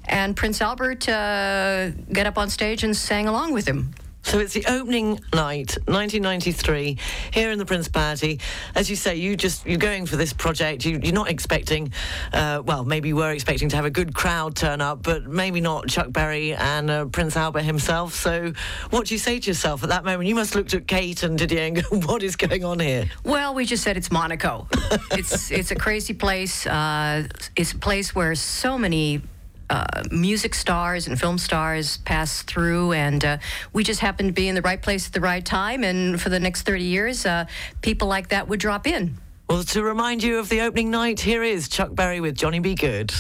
[0.09, 3.93] And Prince Albert uh, got up on stage and sang along with him.
[4.27, 6.99] So it's the opening night, 1993,
[7.33, 8.41] here in the Principality.
[8.75, 10.85] As you say, you just you're going for this project.
[10.85, 11.93] You, are not expecting,
[12.33, 15.61] uh, well, maybe you were expecting to have a good crowd turn up, but maybe
[15.61, 18.15] not Chuck Berry and uh, Prince Albert himself.
[18.15, 18.53] So,
[18.91, 20.29] what do you say to yourself at that moment?
[20.29, 23.09] You must have looked at Kate and Didier and go, "What is going on here?"
[23.23, 24.67] Well, we just said it's Monaco.
[25.13, 26.67] it's it's a crazy place.
[26.67, 29.23] Uh, it's a place where so many
[29.71, 33.39] uh, music stars and film stars pass through, and uh,
[33.73, 35.85] we just happened to be in the right place at the right time.
[35.85, 37.47] And for the next 30 years, uh,
[37.83, 39.19] people like that would drop in.
[39.49, 42.75] Well, to remind you of the opening night, here is Chuck Berry with Johnny B.
[42.75, 43.13] Goode.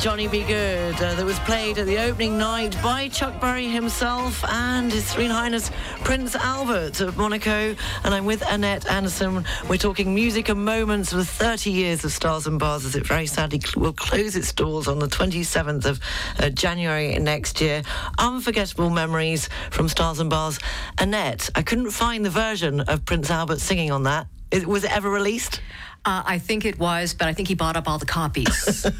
[0.00, 0.44] Johnny B.
[0.44, 5.04] Goode uh, that was played at the opening night by Chuck Berry himself and His
[5.04, 5.72] Serene Highness
[6.04, 7.74] Prince Albert of Monaco.
[8.04, 9.44] And I'm with Annette Anderson.
[9.68, 13.26] We're talking music and moments the 30 years of Stars and Bars as it very
[13.26, 15.98] sadly cl- will close its doors on the 27th of
[16.38, 17.82] uh, January next year.
[18.18, 20.60] Unforgettable memories from Stars and Bars.
[20.98, 24.28] Annette, I couldn't find the version of Prince Albert singing on that.
[24.64, 25.60] Was it ever released?
[26.04, 28.86] Uh, I think it was, but I think he bought up all the copies.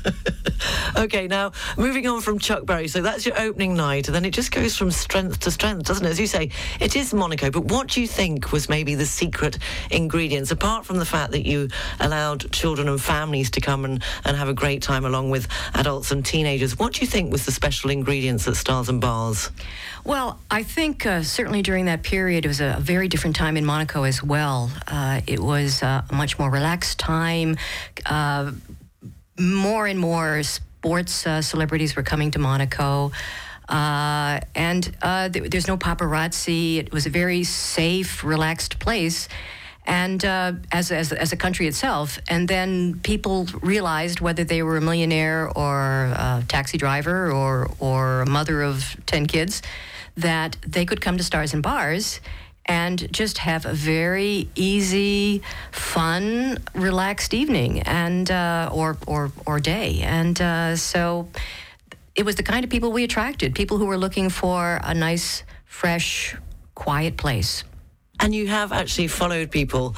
[0.97, 2.89] Okay, now moving on from Chuck Berry.
[2.89, 6.05] So that's your opening night, and then it just goes from strength to strength, doesn't
[6.05, 6.09] it?
[6.09, 7.51] As you say, it is Monaco.
[7.51, 9.59] But what do you think was maybe the secret
[9.91, 11.69] ingredients, apart from the fact that you
[12.01, 16.11] allowed children and families to come and, and have a great time along with adults
[16.11, 16.79] and teenagers?
[16.79, 19.51] What do you think was the special ingredients at Stars and Bars?
[20.09, 23.67] Well, I think uh, certainly during that period, it was a, very different time in
[23.67, 24.71] Monaco as well.
[24.87, 27.59] Uh, it was uh, a much more relaxed time.
[28.07, 28.53] Uh,
[29.39, 33.13] more and more sports uh, celebrities were coming to Monaco.
[33.69, 36.79] Uh, and th- there's no paparazzi.
[36.79, 39.29] It was a very safe, relaxed place
[39.85, 42.19] and uh, as, as, as a country itself.
[42.29, 48.23] And then people realized whether they were a millionaire or a taxi driver or, or
[48.23, 49.61] a mother of 10 kids
[50.19, 52.21] that they could come to Stars and Bars
[52.67, 55.43] and just have a very easy,
[55.73, 60.01] fun, relaxed evening and uh, or, or or day.
[60.03, 61.29] And uh, so
[62.15, 65.45] it was the kind of people we attracted, people who were looking for a nice,
[65.65, 66.37] fresh,
[66.75, 67.65] quiet place.
[68.21, 69.95] And you have actually followed people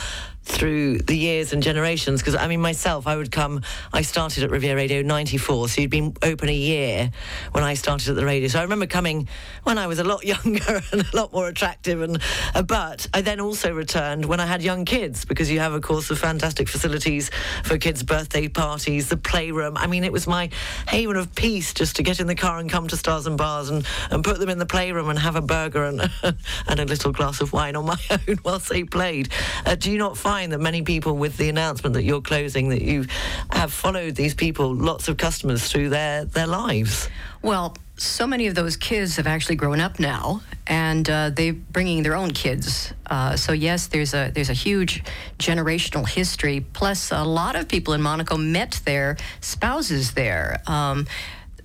[0.50, 4.50] through the years and generations because I mean myself I would come I started at
[4.50, 7.10] Riviera Radio 94 so you'd been open a year
[7.52, 8.48] when I started at the radio.
[8.48, 9.28] So I remember coming
[9.62, 12.20] when I was a lot younger and a lot more attractive and
[12.54, 15.82] uh, but I then also returned when I had young kids because you have of
[15.82, 17.30] course the fantastic facilities
[17.64, 19.76] for kids birthday parties the playroom.
[19.76, 20.50] I mean it was my
[20.88, 23.70] haven of peace just to get in the car and come to Stars and Bars
[23.70, 27.12] and, and put them in the playroom and have a burger and, and a little
[27.12, 27.98] glass of wine on my
[28.28, 29.28] own whilst they played.
[29.64, 32.70] Uh, do you not find find that many people, with the announcement that you're closing,
[32.70, 33.04] that you
[33.50, 37.10] have followed these people, lots of customers through their, their lives?
[37.42, 42.02] Well, so many of those kids have actually grown up now, and uh, they're bringing
[42.02, 42.94] their own kids.
[43.04, 45.04] Uh, so yes, there's a there's a huge
[45.38, 46.64] generational history.
[46.72, 50.62] Plus, a lot of people in Monaco met their spouses there.
[50.66, 51.06] Um,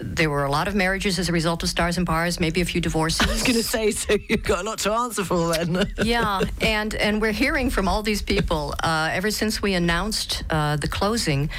[0.06, 2.66] there were a lot of marriages as a result of stars and bars, maybe a
[2.66, 3.28] few divorces.
[3.28, 5.92] I was going to say, so you've got a lot to answer for then.
[6.04, 10.76] yeah, and and we're hearing from all these people uh, ever since we announced uh,
[10.78, 11.50] the closing.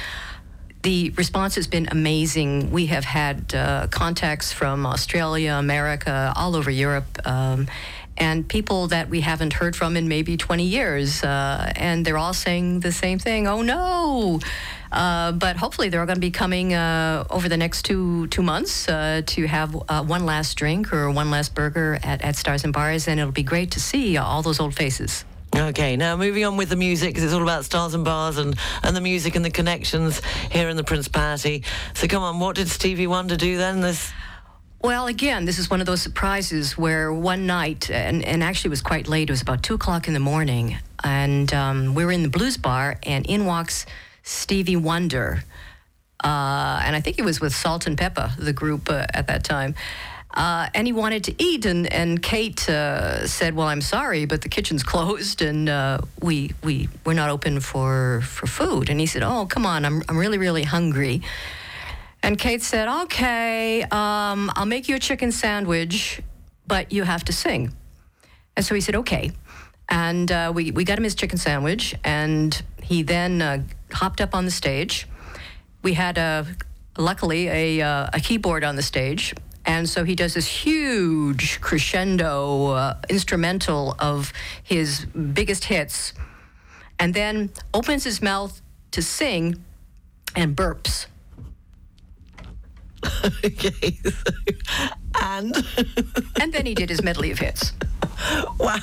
[0.83, 2.71] The response has been amazing.
[2.71, 7.19] We have had uh, contacts from Australia, America, all over Europe.
[7.25, 7.67] Um,
[8.17, 11.23] and people that we haven't heard from in maybe 20 years.
[11.23, 14.39] Uh, and they're all saying the same thing oh no.
[14.91, 18.87] Uh, but hopefully they're going to be coming uh, over the next two two months
[18.87, 22.71] uh, to have uh, one last drink or one last burger at, at Stars and
[22.73, 25.25] Bars, and it'll be great to see all those old faces.
[25.55, 28.55] Okay, now moving on with the music, because it's all about stars and bars and,
[28.83, 31.63] and the music and the connections here in the Principality.
[31.93, 33.81] So come on, what did Stevie Wonder do then?
[33.81, 34.11] This
[34.87, 38.75] well, again, this is one of those surprises where one night, and, and actually it
[38.77, 42.11] was quite late, it was about 2 o'clock in the morning, and um, we were
[42.13, 43.85] in the blues bar, and in walks
[44.23, 45.43] Stevie Wonder.
[46.23, 49.75] Uh, and I think he was with Salt-N-Pepa, the group uh, at that time.
[50.33, 54.41] Uh, and he wanted to eat, and, and Kate uh, said, "Well, I'm sorry, but
[54.41, 59.05] the kitchen's closed, and uh, we we we're not open for for food." And he
[59.05, 61.23] said, "Oh, come on, I'm I'm really really hungry."
[62.23, 66.21] And Kate said, Okay, um, I'll make you a chicken sandwich,
[66.65, 67.73] but you have to sing.
[68.55, 69.31] And so he said, Okay.
[69.89, 73.63] And uh, we, we got him his chicken sandwich, and he then uh,
[73.93, 75.07] hopped up on the stage.
[75.81, 76.17] We had,
[76.97, 79.33] luckily, a, uh, a keyboard on the stage.
[79.65, 86.13] And so he does this huge crescendo uh, instrumental of his biggest hits,
[86.99, 88.61] and then opens his mouth
[88.91, 89.63] to sing
[90.35, 91.05] and burps
[93.43, 93.99] okay.
[95.21, 95.55] and
[96.41, 97.73] and then he did his medley of hits.
[98.59, 98.79] Wow.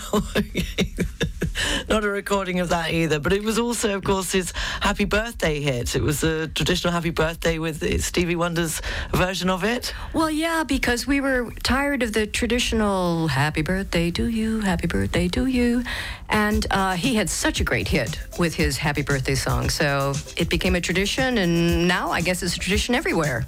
[1.88, 5.60] Not a recording of that either, but it was also, of course, his happy birthday
[5.60, 5.94] hit.
[5.94, 8.82] It was a traditional happy birthday with Stevie Wonder's
[9.12, 9.94] version of it.
[10.12, 15.28] Well, yeah, because we were tired of the traditional happy birthday to you, happy birthday
[15.28, 15.84] to you.
[16.28, 19.70] And uh, he had such a great hit with his happy birthday song.
[19.70, 23.46] So it became a tradition, and now I guess it's a tradition everywhere.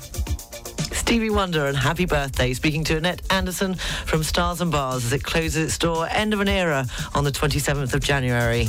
[1.06, 2.52] Stevie Wonder and happy birthday.
[2.52, 6.08] Speaking to Annette Anderson from Stars and Bars as it closes its door.
[6.10, 6.84] End of an era
[7.14, 8.66] on the 27th of January.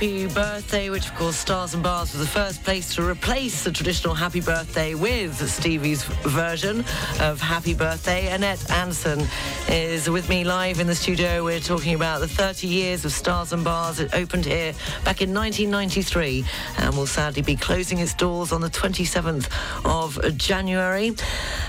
[0.00, 3.70] Happy Birthday, which of course Stars and Bars was the first place to replace the
[3.70, 6.82] traditional Happy Birthday with Stevie's version
[7.20, 8.32] of Happy Birthday.
[8.32, 9.26] Annette Anson
[9.68, 11.44] is with me live in the studio.
[11.44, 14.00] We're talking about the 30 years of Stars and Bars.
[14.00, 14.72] It opened here
[15.04, 16.46] back in 1993
[16.78, 19.50] and will sadly be closing its doors on the 27th
[19.84, 21.14] of January.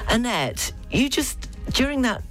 [0.08, 2.24] Annette, you just, during that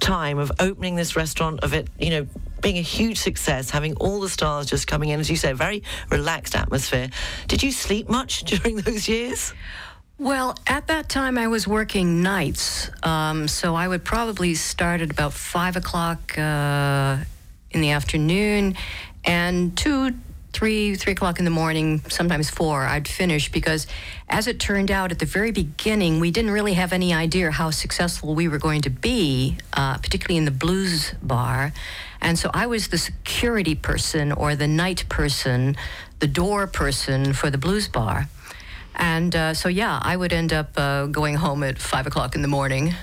[0.00, 2.26] time of opening this restaurant, of it, you know,
[2.60, 5.82] being a huge success, having all the stars just coming in, as you say, very
[6.10, 7.08] relaxed atmosphere.
[7.48, 9.52] Did you sleep much during those years?
[10.18, 15.10] Well, at that time I was working nights, um, so I would probably start at
[15.10, 17.16] about five o'clock uh,
[17.70, 18.76] in the afternoon,
[19.24, 20.14] and two,
[20.52, 23.86] three, three o'clock in the morning, sometimes four, I'd finish because,
[24.28, 27.70] as it turned out, at the very beginning, we didn't really have any idea how
[27.70, 31.72] successful we were going to be, uh, particularly in the blues bar.
[32.22, 35.76] And so I was the security person or the night person,
[36.18, 38.28] the door person for the blues bar.
[38.94, 42.42] And uh, so, yeah, I would end up uh, going home at five o'clock in
[42.42, 42.94] the morning.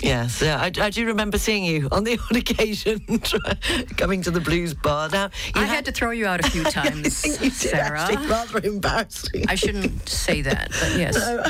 [0.00, 3.00] Yes, yeah, I, I, do remember seeing you on the odd occasion
[3.96, 5.08] coming to the blues bar.
[5.08, 8.00] Now, I had, had, to throw you out a few times, Sarah.
[8.00, 9.44] Actually, rather embarrassing.
[9.48, 11.16] I shouldn't say that, but yes.
[11.16, 11.44] No.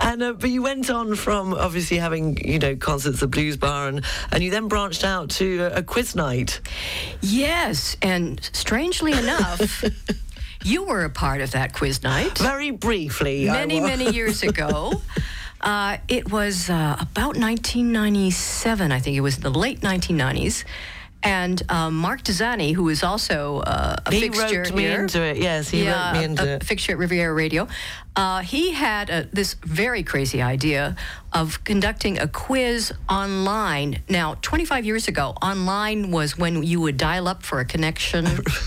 [0.00, 3.56] and uh, but you went on from obviously having you know concerts at the blues
[3.56, 6.60] bar, and and you then branched out to a, a quiz night.
[7.22, 9.84] Yes, and strangely enough.
[10.62, 12.36] You were a part of that quiz night.
[12.36, 13.46] Very briefly.
[13.46, 15.00] Many, many years ago.
[15.60, 20.64] Uh, it was uh, about 1997, I think it was the late 1990s.
[21.22, 25.20] And um, Mark Desani, who is also uh, a he fixture wrote me here, into
[25.20, 25.36] it.
[25.36, 26.64] Yes, he yeah, wrote me into a it.
[26.64, 27.68] fixture at Riviera Radio.
[28.16, 30.96] Uh, he had a, this very crazy idea
[31.34, 34.00] of conducting a quiz online.
[34.08, 38.26] Now, 25 years ago, online was when you would dial up for a connection,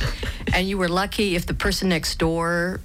[0.54, 2.82] and you were lucky if the person next door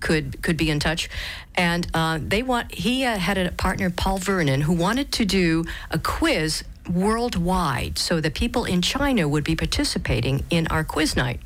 [0.00, 1.08] could could be in touch.
[1.54, 5.64] And uh, they want he uh, had a partner, Paul Vernon, who wanted to do
[5.90, 11.40] a quiz worldwide, so that people in China would be participating in our quiz night.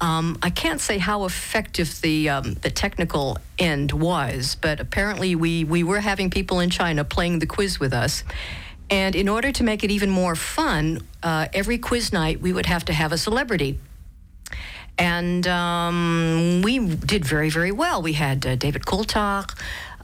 [0.00, 5.64] Um, I can't say how effective the um, the technical end was, but apparently we
[5.64, 8.24] we were having people in China playing the quiz with us.
[8.88, 12.66] And in order to make it even more fun, uh, every quiz night we would
[12.66, 13.78] have to have a celebrity
[14.98, 18.02] and um, we did very, very well.
[18.02, 19.54] We had uh, David Coulthard,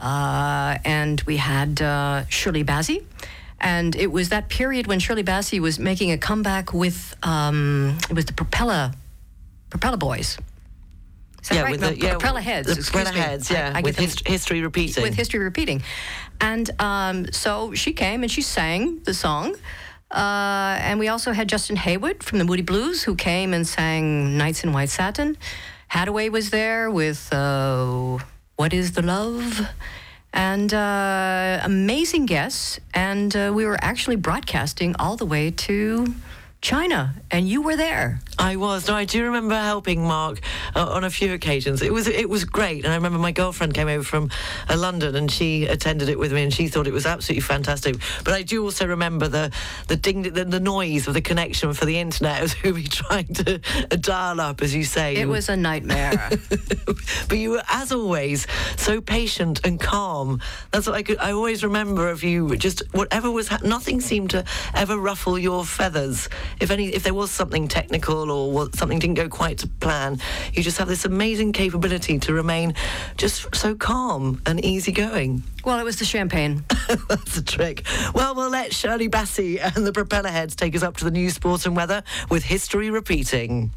[0.01, 3.05] uh, and we had uh, Shirley Bassey.
[3.61, 8.15] And it was that period when Shirley Bassey was making a comeback with um, it
[8.15, 8.93] was the Propeller
[9.71, 10.37] Propeller Boys.
[11.51, 11.71] yeah, right?
[11.71, 12.69] with no, the yeah, Propeller Heads.
[12.69, 13.21] The Propeller me.
[13.21, 15.03] Heads, yeah, I, I with hist- history repeating.
[15.03, 15.83] With history repeating,
[16.41, 19.57] and um, so she came and she sang the song.
[20.11, 24.37] Uh, and we also had Justin Hayward from the Moody Blues who came and sang
[24.39, 25.37] Nights in White Satin.
[25.89, 28.19] Haddaway was there with uh,
[28.57, 29.69] What is the Love?
[30.33, 32.79] And uh, amazing guests.
[32.95, 36.15] And uh, we were actually broadcasting all the way to
[36.61, 38.21] China, and you were there.
[38.39, 38.89] I was.
[38.89, 40.41] No, I do remember helping Mark
[40.75, 41.83] uh, on a few occasions.
[41.83, 44.31] It was it was great, and I remember my girlfriend came over from
[44.69, 47.97] uh, London and she attended it with me, and she thought it was absolutely fantastic.
[48.25, 49.53] But I do also remember the
[49.89, 53.33] the ding the, the noise of the connection for the internet as we were trying
[53.35, 53.61] to
[53.91, 55.17] uh, dial up, as you say.
[55.17, 56.31] It was a nightmare.
[57.29, 60.41] but you were, as always, so patient and calm.
[60.73, 61.19] That's what I could.
[61.19, 62.57] I always remember of you.
[62.57, 66.29] Just whatever was, ha- nothing seemed to ever ruffle your feathers.
[66.61, 70.19] If any, if there was something technical or something didn't go quite to plan,
[70.53, 72.75] you just have this amazing capability to remain
[73.17, 75.43] just so calm and easygoing.
[75.65, 76.65] Well, it was the champagne.
[77.09, 77.85] That's the trick.
[78.15, 81.35] Well, we'll let Shirley Bassey and the Propeller Heads take us up to the news,
[81.35, 83.71] sport, and weather with history repeating.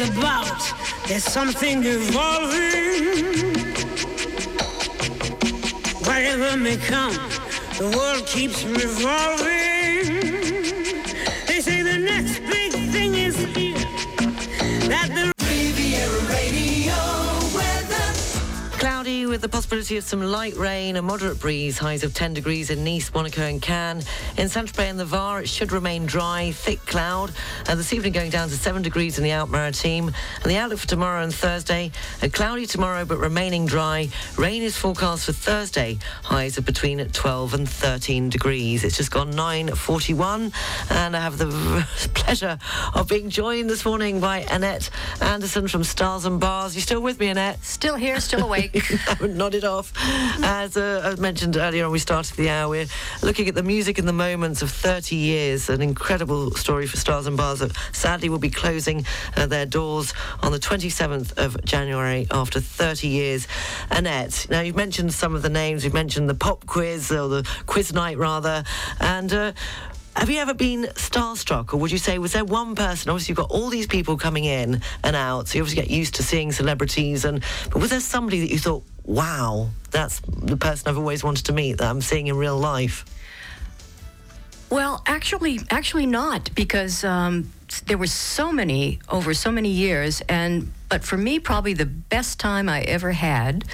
[0.00, 0.60] About,
[1.06, 3.54] there's something evolving.
[6.04, 7.14] Whatever may come,
[7.78, 9.69] the world keeps revolving.
[19.30, 22.82] With the possibility of some light rain, a moderate breeze, highs of 10 degrees in
[22.82, 24.04] Nice, Monaco, and Cannes.
[24.36, 27.30] In Saint-Tropez and the Var, it should remain dry, thick cloud.
[27.68, 30.12] And this evening going down to 7 degrees in the Alpes-Maritimes.
[30.42, 34.08] And the outlook for tomorrow and Thursday, a cloudy tomorrow but remaining dry.
[34.36, 38.82] Rain is forecast for Thursday, highs of between 12 and 13 degrees.
[38.82, 40.52] It's just gone 9.41,
[40.90, 41.46] and I have the
[42.14, 42.58] pleasure
[42.94, 44.90] of being joined this morning by Annette
[45.20, 46.74] Anderson from Stars and Bars.
[46.74, 47.62] You still with me, Annette?
[47.62, 48.82] Still here, still awake.
[49.28, 49.92] nodded off.
[50.42, 52.70] As uh, I mentioned earlier on, we started the hour.
[52.70, 52.86] We're
[53.22, 55.68] looking at the music and the moments of 30 years.
[55.68, 59.04] An incredible story for Stars and Bars that sadly will be closing
[59.36, 63.46] uh, their doors on the 27th of January after 30 years.
[63.90, 65.84] Annette, now you've mentioned some of the names.
[65.84, 68.64] You've mentioned the pop quiz or the quiz night rather,
[69.00, 69.32] and.
[69.32, 69.52] Uh,
[70.16, 73.10] have you ever been starstruck, or would you say was there one person?
[73.10, 76.16] Obviously, you've got all these people coming in and out, so you obviously get used
[76.16, 77.24] to seeing celebrities.
[77.24, 81.46] And but was there somebody that you thought, "Wow, that's the person I've always wanted
[81.46, 83.04] to meet that I'm seeing in real life"?
[84.68, 87.50] Well, actually, actually not, because um,
[87.86, 92.38] there were so many over so many years, and but for me, probably the best
[92.40, 93.64] time I ever had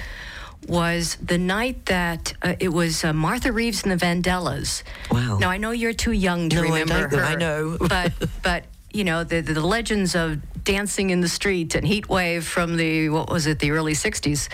[0.67, 4.83] was the night that uh, it was uh, Martha Reeves and the Vandellas.
[5.11, 5.37] Wow.
[5.37, 7.25] Now I know you're too young to No, I remember don't her.
[7.25, 7.77] I know.
[7.87, 8.13] but
[8.43, 12.75] but you know the, the legends of dancing in the street and heat wave from
[12.75, 14.49] the what was it the early 60s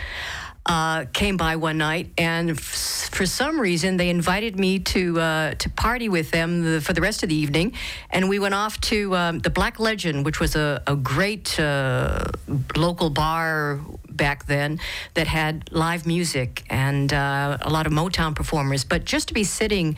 [0.65, 5.53] uh, came by one night, and f- for some reason they invited me to uh,
[5.55, 7.73] to party with them the, for the rest of the evening,
[8.09, 12.23] and we went off to um, the Black Legend, which was a, a great uh,
[12.77, 13.79] local bar
[14.09, 14.79] back then
[15.15, 18.83] that had live music and uh, a lot of Motown performers.
[18.83, 19.97] But just to be sitting.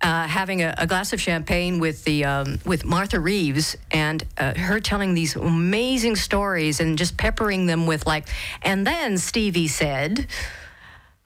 [0.00, 4.54] Uh, having a, a glass of champagne with the um, with Martha Reeves and uh,
[4.54, 8.28] her telling these amazing stories and just peppering them with like,
[8.62, 10.28] and then Stevie said,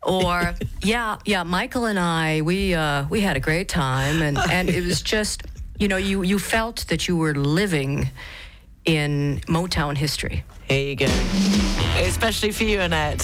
[0.03, 4.70] or yeah, yeah, Michael and I we uh, we had a great time and and
[4.70, 5.43] it was just
[5.78, 8.09] you know you you felt that you were living
[8.86, 10.44] in Motown history.
[10.69, 11.07] Here you go,
[12.07, 13.20] especially for you, Annette.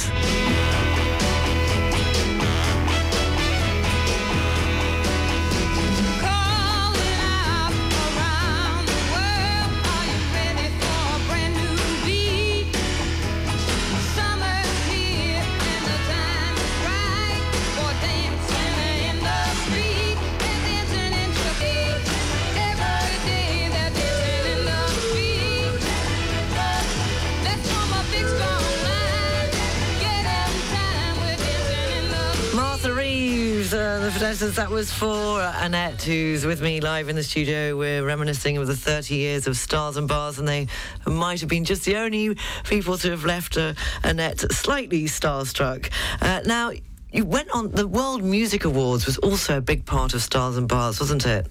[34.43, 37.77] Uh, that was for Annette, who's with me live in the studio.
[37.77, 40.69] We're reminiscing of the 30 years of Stars and Bars, and they
[41.07, 43.75] might have been just the only people to have left uh,
[44.05, 45.91] Annette slightly starstruck.
[46.21, 46.73] Uh, now,
[47.13, 50.69] you went on, the World Music Awards was also a big part of Stars and
[50.69, 51.47] Bars, wasn't it?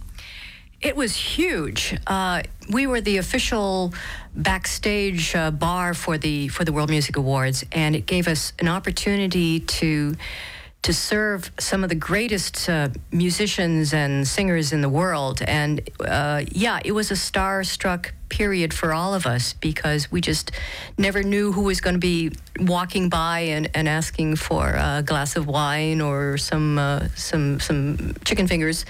[0.79, 1.97] It was huge.
[2.05, 3.93] Uh, we were the official
[4.35, 8.67] backstage uh, bar for the for the World Music Awards, and it gave us an
[8.67, 10.15] opportunity to
[10.87, 15.41] to serve some of the greatest uh, musicians and singers in the world.
[15.41, 20.51] And uh, yeah, it was a star-struck period for all of us because we just
[20.97, 22.31] never knew who was going to be
[22.61, 28.15] walking by and, and asking for a glass of wine or some uh, some some
[28.23, 28.85] chicken fingers.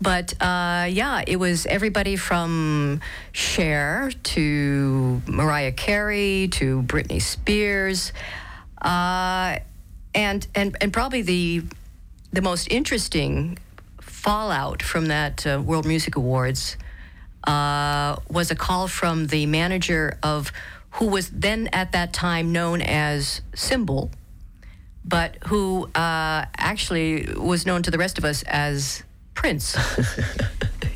[0.00, 3.02] But uh, yeah, it was everybody from
[3.32, 8.14] Cher to Mariah Carey to Britney Spears.
[8.80, 9.58] Uh,
[10.14, 11.62] and, and, and probably the,
[12.32, 13.58] the most interesting
[14.00, 16.76] fallout from that uh, World Music Awards
[17.46, 20.50] uh, was a call from the manager of
[20.92, 24.10] who was then at that time known as Symbol,
[25.04, 29.02] but who uh, actually was known to the rest of us as
[29.34, 29.76] Prince.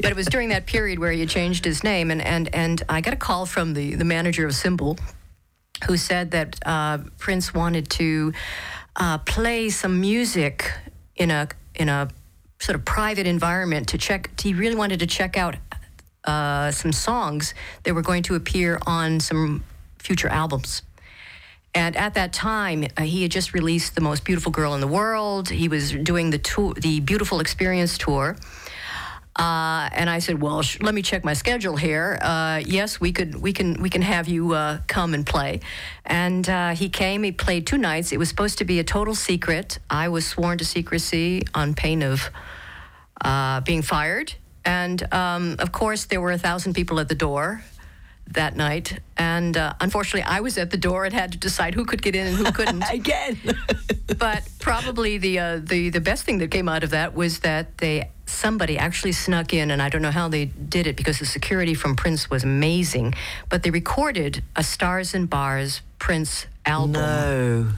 [0.00, 3.00] but it was during that period where he changed his name, and, and, and I
[3.00, 4.96] got a call from the, the manager of Symbol
[5.86, 8.32] who said that uh, Prince wanted to
[8.98, 10.70] uh, play some music
[11.16, 12.08] in a in a
[12.58, 14.38] sort of private environment to check.
[14.40, 15.56] He really wanted to check out
[16.24, 17.54] uh, some songs
[17.84, 19.64] that were going to appear on some
[19.98, 20.82] future albums.
[21.74, 24.88] And at that time, uh, he had just released "The Most Beautiful Girl in the
[24.88, 28.36] World." He was doing the tour, the Beautiful Experience tour.
[29.38, 32.18] Uh, and I said, "Well, sh- let me check my schedule here.
[32.20, 35.60] Uh, yes, we could, we can, we can have you uh, come and play."
[36.04, 37.22] And uh, he came.
[37.22, 38.10] He played two nights.
[38.10, 39.78] It was supposed to be a total secret.
[39.88, 42.30] I was sworn to secrecy on pain of
[43.24, 44.34] uh, being fired.
[44.64, 47.62] And um, of course, there were a thousand people at the door
[48.32, 51.86] that night, and uh, unfortunately, I was at the door and had to decide who
[51.86, 52.82] could get in and who couldn't.
[52.92, 53.38] Again.
[54.18, 57.78] but probably the uh, the the best thing that came out of that was that
[57.78, 61.26] they somebody actually snuck in, and I don't know how they did it because the
[61.26, 63.14] security from Prince was amazing.
[63.48, 66.92] But they recorded a Stars and Bars Prince album.
[66.92, 67.68] No.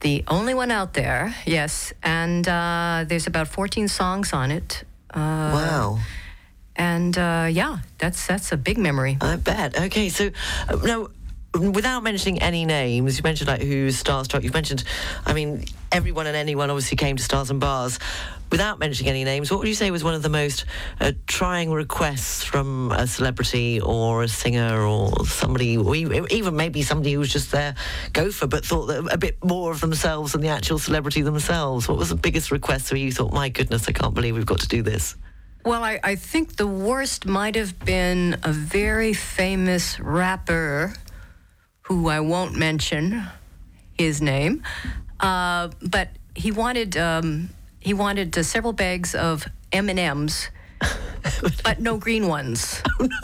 [0.00, 4.84] The only one out there, yes, and uh, there's about 14 songs on it.
[5.10, 5.98] Uh, Wow.
[6.76, 9.16] And uh, yeah, that's that's a big memory.
[9.20, 9.78] I bet.
[9.78, 10.30] Okay, so
[10.68, 11.08] uh, no,
[11.54, 14.42] without mentioning any names, you mentioned like who's starstruck.
[14.42, 14.82] You've mentioned,
[15.24, 17.98] I mean, everyone and anyone obviously came to Stars and Bars.
[18.54, 20.64] Without mentioning any names, what would you say was one of the most
[21.00, 27.14] uh, trying requests from a celebrity or a singer or somebody, or even maybe somebody
[27.14, 27.74] who was just there,
[28.12, 31.88] gopher, but thought a bit more of themselves than the actual celebrity themselves?
[31.88, 34.60] What was the biggest request where you thought, my goodness, I can't believe we've got
[34.60, 35.16] to do this?
[35.64, 40.94] Well, I, I think the worst might have been a very famous rapper
[41.82, 43.20] who I won't mention
[43.98, 44.62] his name,
[45.18, 47.50] uh, but he wanted um,
[47.84, 50.48] he wanted uh, several bags of M and M's,
[51.64, 52.82] but no green ones.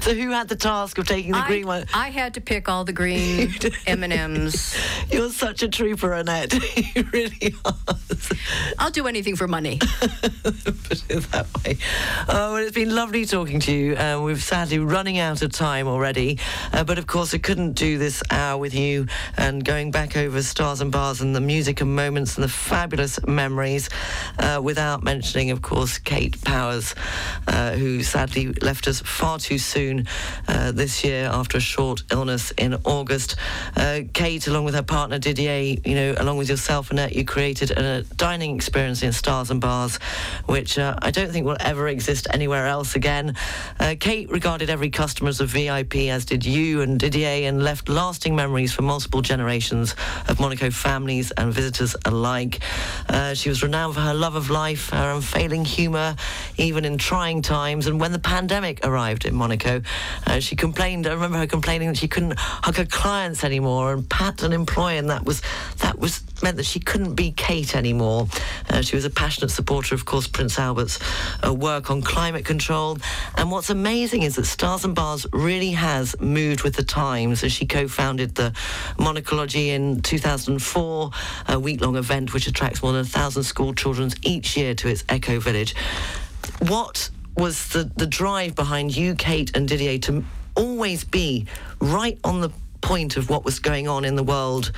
[0.00, 1.84] So who had the task of taking the I, green one?
[1.92, 3.52] I had to pick all the green
[3.86, 4.76] M and M's.
[5.10, 6.54] You're such a trooper, Annette.
[6.94, 7.74] you really are.
[8.78, 9.78] I'll do anything for money.
[9.78, 11.78] Put it that way.
[12.28, 13.96] Oh, well, it's been lovely talking to you.
[13.96, 16.38] Uh, we're sadly running out of time already.
[16.72, 19.06] Uh, but of course, I couldn't do this hour with you
[19.36, 23.18] and going back over stars and bars and the music and moments and the fabulous
[23.26, 23.90] memories
[24.38, 26.94] uh, without mentioning, of course, Kate Powers,
[27.48, 30.06] uh, who sadly left us far too soon
[30.46, 33.34] uh, this year after a short illness in August.
[33.74, 37.72] Uh, Kate, along with her partner Didier, you know, along with yourself, Annette, you created
[37.72, 39.96] a dining experience in Stars and Bars,
[40.46, 43.34] which uh, I don't think will ever exist anywhere else again.
[43.80, 47.88] Uh, Kate regarded every customer as a VIP, as did you and Didier, and left
[47.88, 49.96] lasting memories for multiple generations
[50.28, 52.60] of Monaco families and visitors alike.
[53.08, 56.14] Uh, she was renowned for her love of life, her unfailing humour,
[56.56, 57.86] even in trying times.
[57.86, 59.82] And when the pandemic arrived in Monaco,
[60.26, 61.06] uh, she complained.
[61.06, 64.98] I remember her complaining that she couldn't hug her clients anymore and pat an employee,
[64.98, 65.42] and that was
[65.78, 68.28] that was meant that she couldn't be Kate anymore.
[68.70, 70.98] Uh, she was a passionate supporter, of course, Prince Albert's
[71.46, 72.98] uh, work on climate control.
[73.36, 77.42] And what's amazing is that Stars and Bars really has moved with the times.
[77.42, 78.50] As she co-founded the
[78.98, 81.10] Monacology in 2004,
[81.48, 85.04] a week-long event which attracts more than a thousand school children each year to its
[85.08, 85.74] Echo Village.
[86.60, 91.46] What was the, the drive behind you, Kate and Didier, to always be
[91.80, 92.50] right on the
[92.80, 94.72] point of what was going on in the world,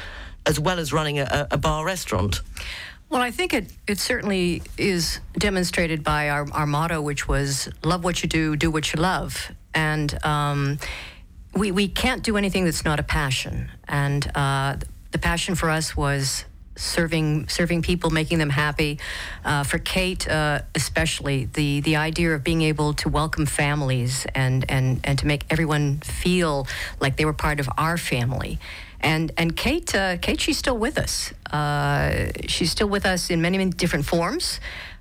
[0.47, 2.43] as well as running a, a bar restaurant?
[3.11, 8.05] Well, I think it, it certainly is demonstrated by our, our motto, which was love
[8.05, 9.51] what you do, do what you love.
[9.75, 10.79] And um,
[11.55, 13.71] we, we can't do anything that's not a passion.
[13.87, 14.77] And uh,
[15.13, 16.45] the passion for us was
[16.77, 18.99] serving serving people, making them happy.
[19.45, 24.65] Uh, for Kate, uh, especially the the idea of being able to welcome families and
[24.69, 26.67] and and to make everyone feel
[27.01, 28.59] like they were part of our family.
[29.01, 31.33] And and Kate, uh, Kate, she's still with us.
[31.53, 34.61] Uh, she's still with us in many, many different forms.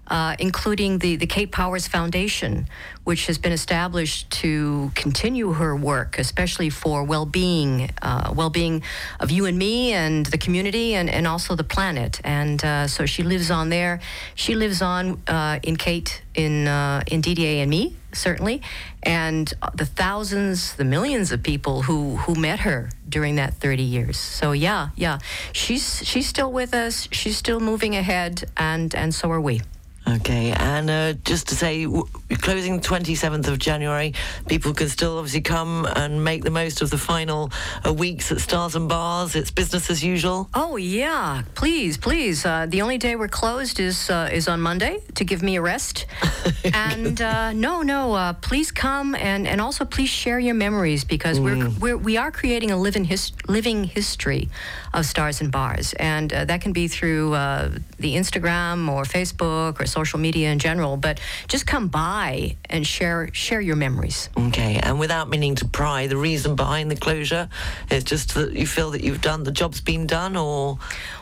[0.09, 2.65] Uh, including the, the Kate Powers Foundation,
[3.03, 8.83] which has been established to continue her work, especially for well-being, uh, well-being
[9.19, 12.21] of you and me and the community and, and also the planet.
[12.23, 13.99] And uh, so she lives on there.
[14.33, 16.67] She lives on uh, in Kate, in
[17.11, 18.61] in Didier and me, certainly,
[19.03, 24.17] and the thousands, the millions of people who who met her during that 30 years.
[24.17, 25.19] So yeah, yeah,
[25.53, 27.07] she's she's still with us.
[27.11, 29.61] She's still moving ahead, and and so are we.
[30.07, 32.05] Okay, and uh, just to say, w-
[32.37, 34.13] closing 27th of January,
[34.47, 37.51] people can still obviously come and make the most of the final
[37.85, 39.35] uh, weeks at Stars and Bars.
[39.35, 40.49] It's business as usual.
[40.53, 42.45] Oh yeah, please, please.
[42.45, 45.61] Uh, the only day we're closed is uh, is on Monday to give me a
[45.61, 46.05] rest.
[46.73, 51.37] and uh, no, no, uh, please come and, and also please share your memories because
[51.37, 54.47] we're, we're we are creating a living his, living history
[54.93, 59.81] of Stars and Bars, and uh, that can be through uh, the Instagram or Facebook
[59.81, 60.97] or social media in general.
[60.97, 64.29] But just come by and share share your memories.
[64.37, 67.49] Okay, and without meaning to pry, the reason behind the closure
[67.89, 70.77] is just that you feel that you've done the job's been done, or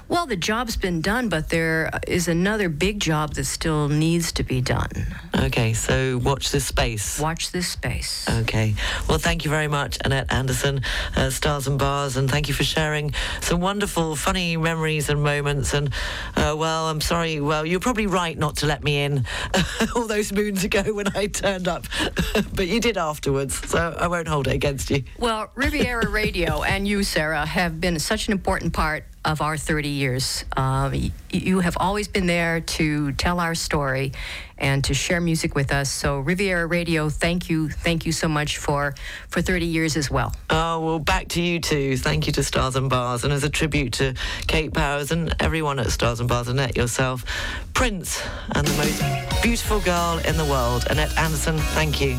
[0.07, 4.43] Well, the job's been done, but there is another big job that still needs to
[4.43, 4.91] be done.
[5.35, 7.19] Okay, so watch this space.
[7.19, 8.27] Watch this space.
[8.29, 8.75] Okay.
[9.09, 10.81] Well, thank you very much, Annette Anderson,
[11.15, 15.73] uh, Stars and Bars, and thank you for sharing some wonderful, funny memories and moments.
[15.73, 15.89] And,
[16.35, 17.39] uh, well, I'm sorry.
[17.39, 19.25] Well, you're probably right not to let me in
[19.95, 21.85] all those moons ago when I turned up,
[22.53, 25.03] but you did afterwards, so I won't hold it against you.
[25.17, 29.89] Well, Riviera Radio and you, Sarah, have been such an important part of our 30
[29.89, 30.45] years.
[30.55, 34.13] Uh, y- you have always been there to tell our story
[34.57, 35.91] and to share music with us.
[35.91, 38.93] So Riviera Radio, thank you, thank you so much for
[39.27, 40.33] for 30 years as well.
[40.49, 41.97] Oh, well, back to you too.
[41.97, 43.23] Thank you to Stars and Bars.
[43.25, 44.13] And as a tribute to
[44.47, 47.25] Kate Powers and everyone at Stars and Bars, Annette yourself,
[47.73, 48.21] Prince,
[48.53, 52.15] and the most beautiful girl in the world, Annette Anderson, thank you.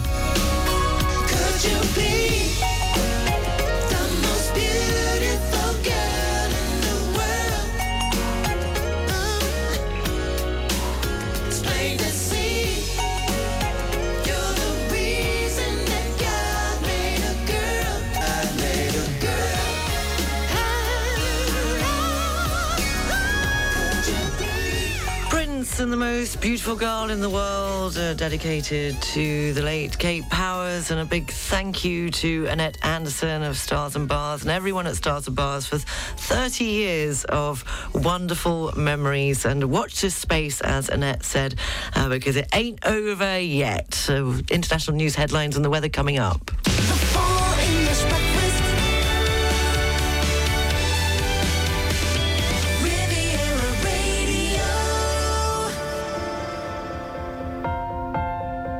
[26.46, 31.28] Beautiful girl in the world, uh, dedicated to the late Kate Powers, and a big
[31.28, 35.66] thank you to Annette Anderson of Stars and Bars and everyone at Stars and Bars
[35.66, 39.44] for 30 years of wonderful memories.
[39.44, 41.56] And watch this space, as Annette said,
[41.96, 43.92] uh, because it ain't over yet.
[43.92, 46.52] So, international news headlines and the weather coming up.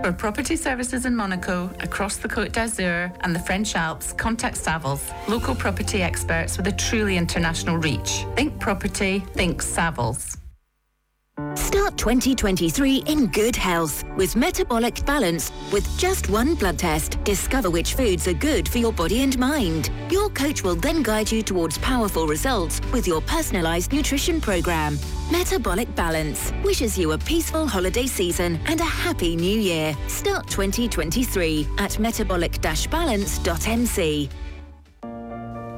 [0.07, 5.03] For property services in Monaco, across the Côte d'Azur and the French Alps, contact Savills,
[5.29, 8.25] local property experts with a truly international reach.
[8.37, 10.37] Think property, think Savills.
[11.55, 15.51] Start 2023 in good health with Metabolic Balance.
[15.73, 19.91] With just one blood test, discover which foods are good for your body and mind.
[20.09, 25.01] Your coach will then guide you towards powerful results with your personalized nutrition program.
[25.31, 29.97] Metabolic Balance wishes you a peaceful holiday season and a happy new year.
[30.07, 34.29] Start 2023 at metabolic-balance.mc.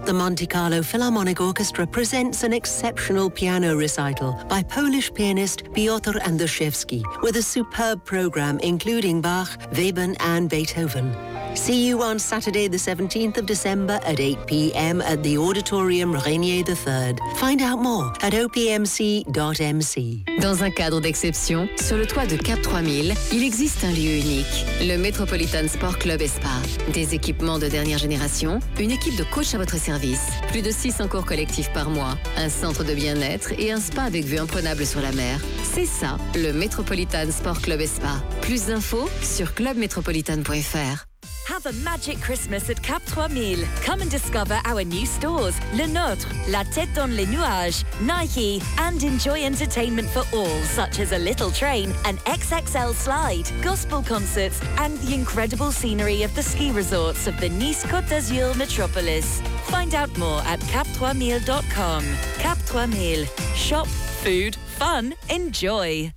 [0.05, 7.03] The Monte Carlo Philharmonic Orchestra presents an exceptional piano recital by Polish pianist Piotr Anderszewski
[7.23, 11.15] with a superb program including Bach, Webern and Beethoven.
[11.55, 15.01] See you on Saturday the 17th of December at 8 p.m.
[15.03, 17.17] at the Auditorium Régnier III.
[17.37, 20.25] Find out more at opmc.mc.
[20.41, 24.67] Dans un cadre d'exception, sur le toit de Cap 3000, il existe un lieu unique,
[24.81, 26.49] le Metropolitan Sport Club et Spa.
[26.93, 31.09] Des équipements de dernière génération, une équipe de coach à votre service, plus de 600
[31.09, 35.01] cours collectifs par mois, un centre de bien-être et un spa avec vue imprenable sur
[35.01, 35.41] la mer.
[35.75, 38.23] C'est ça, le Metropolitan Sport Club et Spa.
[38.43, 41.08] Plus d'infos sur clubmetropolitan.fr.
[41.49, 43.65] Have a magic Christmas at Cap 3000.
[43.83, 49.43] Come and discover our new stores, Lenôtre, La Tête dans les Nuages, Nike, and enjoy
[49.43, 55.15] entertainment for all, such as a little train, an XXL slide, gospel concerts, and the
[55.15, 59.41] incredible scenery of the ski resorts of the Nice Côte d'Azur metropolis.
[59.71, 62.05] Find out more at cap3000.com.
[62.41, 63.27] Cap 3000.
[63.57, 66.13] Shop, food, fun, enjoy.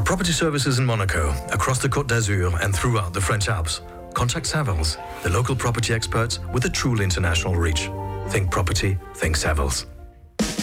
[0.00, 3.82] For property services in Monaco, across the Côte d'Azur and throughout the French Alps,
[4.14, 7.90] contact Savills, the local property experts with a truly international reach.
[8.28, 9.84] Think property, think Savills.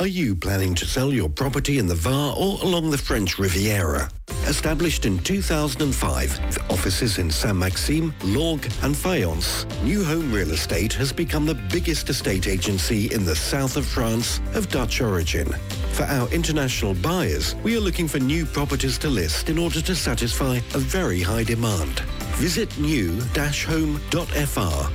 [0.00, 4.08] Are you planning to sell your property in the Var or along the French Riviera?
[4.46, 11.12] Established in 2005 with offices in Sainte-Maxime, Lorgues and Fayence, New Home Real Estate has
[11.12, 15.52] become the biggest estate agency in the south of France of Dutch origin.
[15.94, 19.96] For our international buyers, we are looking for new properties to list in order to
[19.96, 21.98] satisfy a very high demand.
[22.38, 23.44] Visit new-home.fr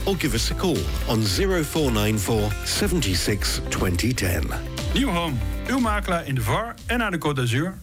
[0.09, 4.72] or give us a call on 0494 76 2010.
[4.93, 5.33] Nieuw Home,
[5.69, 7.73] uw makelaar in de VAR en aan de Côte d'Azur.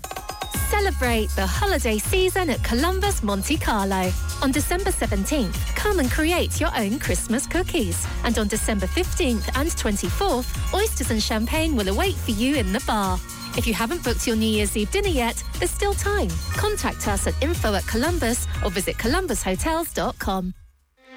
[0.71, 4.11] Celebrate the holiday season at Columbus Monte Carlo.
[4.43, 8.07] On December 17th, come and create your own Christmas cookies.
[8.25, 12.83] And on December 15th and 24th, oysters and champagne will await for you in the
[12.87, 13.19] bar.
[13.57, 16.31] If you haven't booked your New Year's Eve dinner yet, there's still time.
[16.57, 20.55] Contact us at info at Columbus or visit columbushotels.com.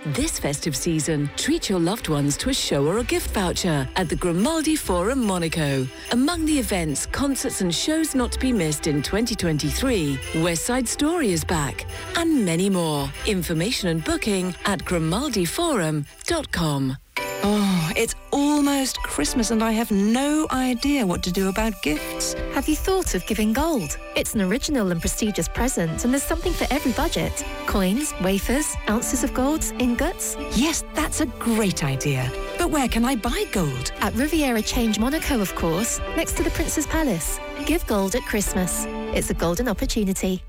[0.08, 4.10] This festive season, treat your loved ones to a show or a gift voucher at
[4.10, 5.88] the Grimaldi Forum Monaco.
[6.12, 11.32] Among the events, concerts and shows not to be missed in 2023, West Side Story
[11.32, 11.86] is back,
[12.18, 13.10] and many more.
[13.28, 16.98] Information and booking at grimaldiforum.com.
[17.46, 22.34] Oh, it's almost Christmas and I have no idea what to do about gifts.
[22.54, 23.98] Have you thought of giving gold?
[24.16, 27.46] It's an original and prestigious present, and there's something for every budget.
[27.66, 30.38] Coins, wafers, ounces of gold, ingots.
[30.56, 32.32] Yes, that's a great idea.
[32.58, 33.92] But where can I buy gold?
[34.00, 37.40] At Riviera Change Monaco, of course, next to the Prince's Palace.
[37.66, 38.86] Give gold at Christmas.
[39.16, 40.44] It's a golden opportunity.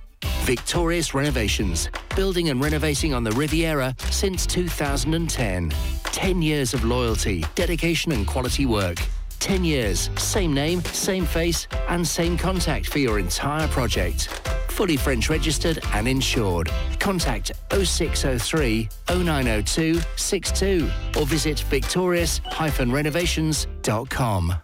[0.44, 5.72] Victorious Renovations, building and renovating on the Riviera since 2010.
[6.04, 8.98] 10 years of loyalty, dedication and quality work.
[9.40, 14.28] 10 years, same name, same face and same contact for your entire project.
[14.68, 16.70] Fully French registered and insured.
[16.98, 24.54] Contact 0603 0902 62 or visit victorious-renovations.com.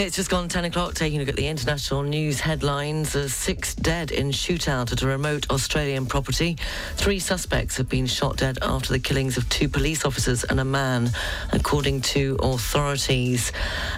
[0.00, 3.14] It's just gone 10 o'clock, taking a look at the international news headlines.
[3.14, 6.56] Uh, six dead in shootout at a remote Australian property.
[6.94, 10.64] Three suspects have been shot dead after the killings of two police officers and a
[10.64, 11.10] man,
[11.52, 13.52] according to authorities.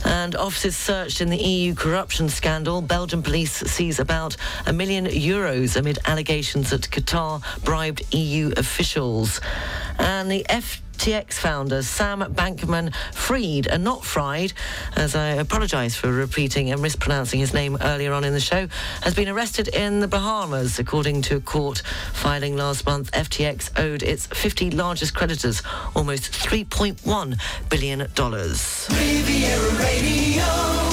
[0.05, 2.83] And officers searched in the EU corruption scandal.
[2.83, 9.41] Belgian police seize about a million euros amid allegations that Qatar bribed EU officials.
[10.01, 14.53] And the F FTX founder Sam Bankman Fried, and not Fried,
[14.95, 18.69] as I apologise for repeating and mispronouncing his name earlier on in the show,
[19.03, 20.79] has been arrested in the Bahamas.
[20.79, 25.61] According to a court filing last month, FTX owed its 50 largest creditors
[25.97, 27.37] almost $3.1
[27.69, 28.01] billion.
[28.97, 30.92] Riviera Radio.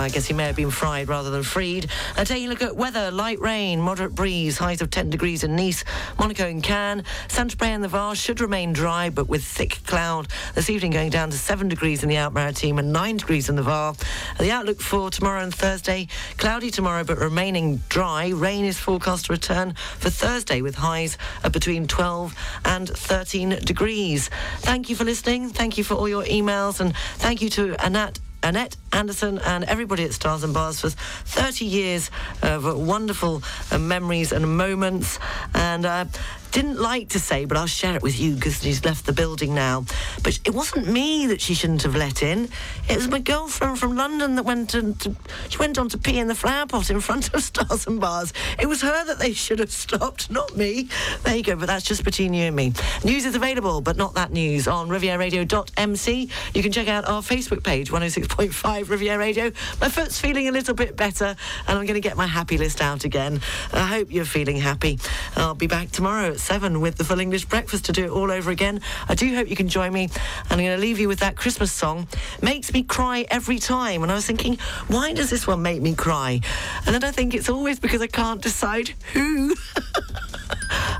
[0.00, 1.88] I guess he may have been fried rather than freed.
[2.16, 5.84] A look at weather, light rain, moderate breeze, highs of 10 degrees in Nice,
[6.18, 7.04] Monaco and Cannes.
[7.28, 10.28] Saint-Tropez and the Var should remain dry, but with thick cloud.
[10.54, 13.62] This evening going down to 7 degrees in the Alpes-Maritimes and 9 degrees in the
[13.62, 13.94] Var.
[14.38, 16.08] The outlook for tomorrow and Thursday,
[16.38, 18.28] cloudy tomorrow, but remaining dry.
[18.28, 24.30] Rain is forecast to return for Thursday with highs of between 12 and 13 degrees.
[24.58, 25.50] Thank you for listening.
[25.50, 30.04] Thank you for all your emails and thank you to Annette Annette Anderson and everybody
[30.04, 32.10] at Stars and Bars for 30 years
[32.42, 35.18] of wonderful uh, memories and moments.
[35.54, 36.04] And uh,
[36.52, 39.54] didn't like to say, but I'll share it with you because she's left the building
[39.54, 39.84] now.
[40.24, 42.48] But it wasn't me that she shouldn't have let in.
[42.88, 45.14] It was my girlfriend from London that went to, to
[45.48, 48.32] she went on to pee in the flower pot in front of Stars and Bars.
[48.58, 50.88] It was her that they should have stopped, not me.
[51.22, 51.54] There you go.
[51.56, 52.72] But that's just between you and me.
[53.04, 56.28] News is available, but not that news on rivieraradio.mc.
[56.54, 57.92] You can check out our Facebook page,
[58.30, 59.52] 106.5 Riviera Radio.
[59.80, 61.36] My foot's feeling a little bit better,
[61.66, 63.40] and I'm going to get my happy list out again.
[63.72, 64.98] I hope you're feeling happy.
[65.36, 68.30] I'll be back tomorrow at 7 with the full English breakfast to do it all
[68.30, 68.80] over again.
[69.08, 70.04] I do hope you can join me.
[70.04, 72.08] And I'm going to leave you with that Christmas song.
[72.42, 74.02] Makes me cry every time.
[74.02, 74.58] And I was thinking,
[74.88, 76.40] why does this one make me cry?
[76.86, 79.54] And then I think it's always because I can't decide who.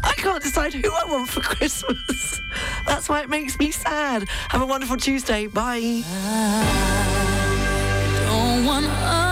[0.02, 2.40] I can't decide who I want for Christmas.
[2.86, 4.28] That's why it makes me sad.
[4.48, 5.46] Have a wonderful Tuesday.
[5.46, 6.02] Bye.
[6.04, 7.19] Don't
[8.62, 9.29] one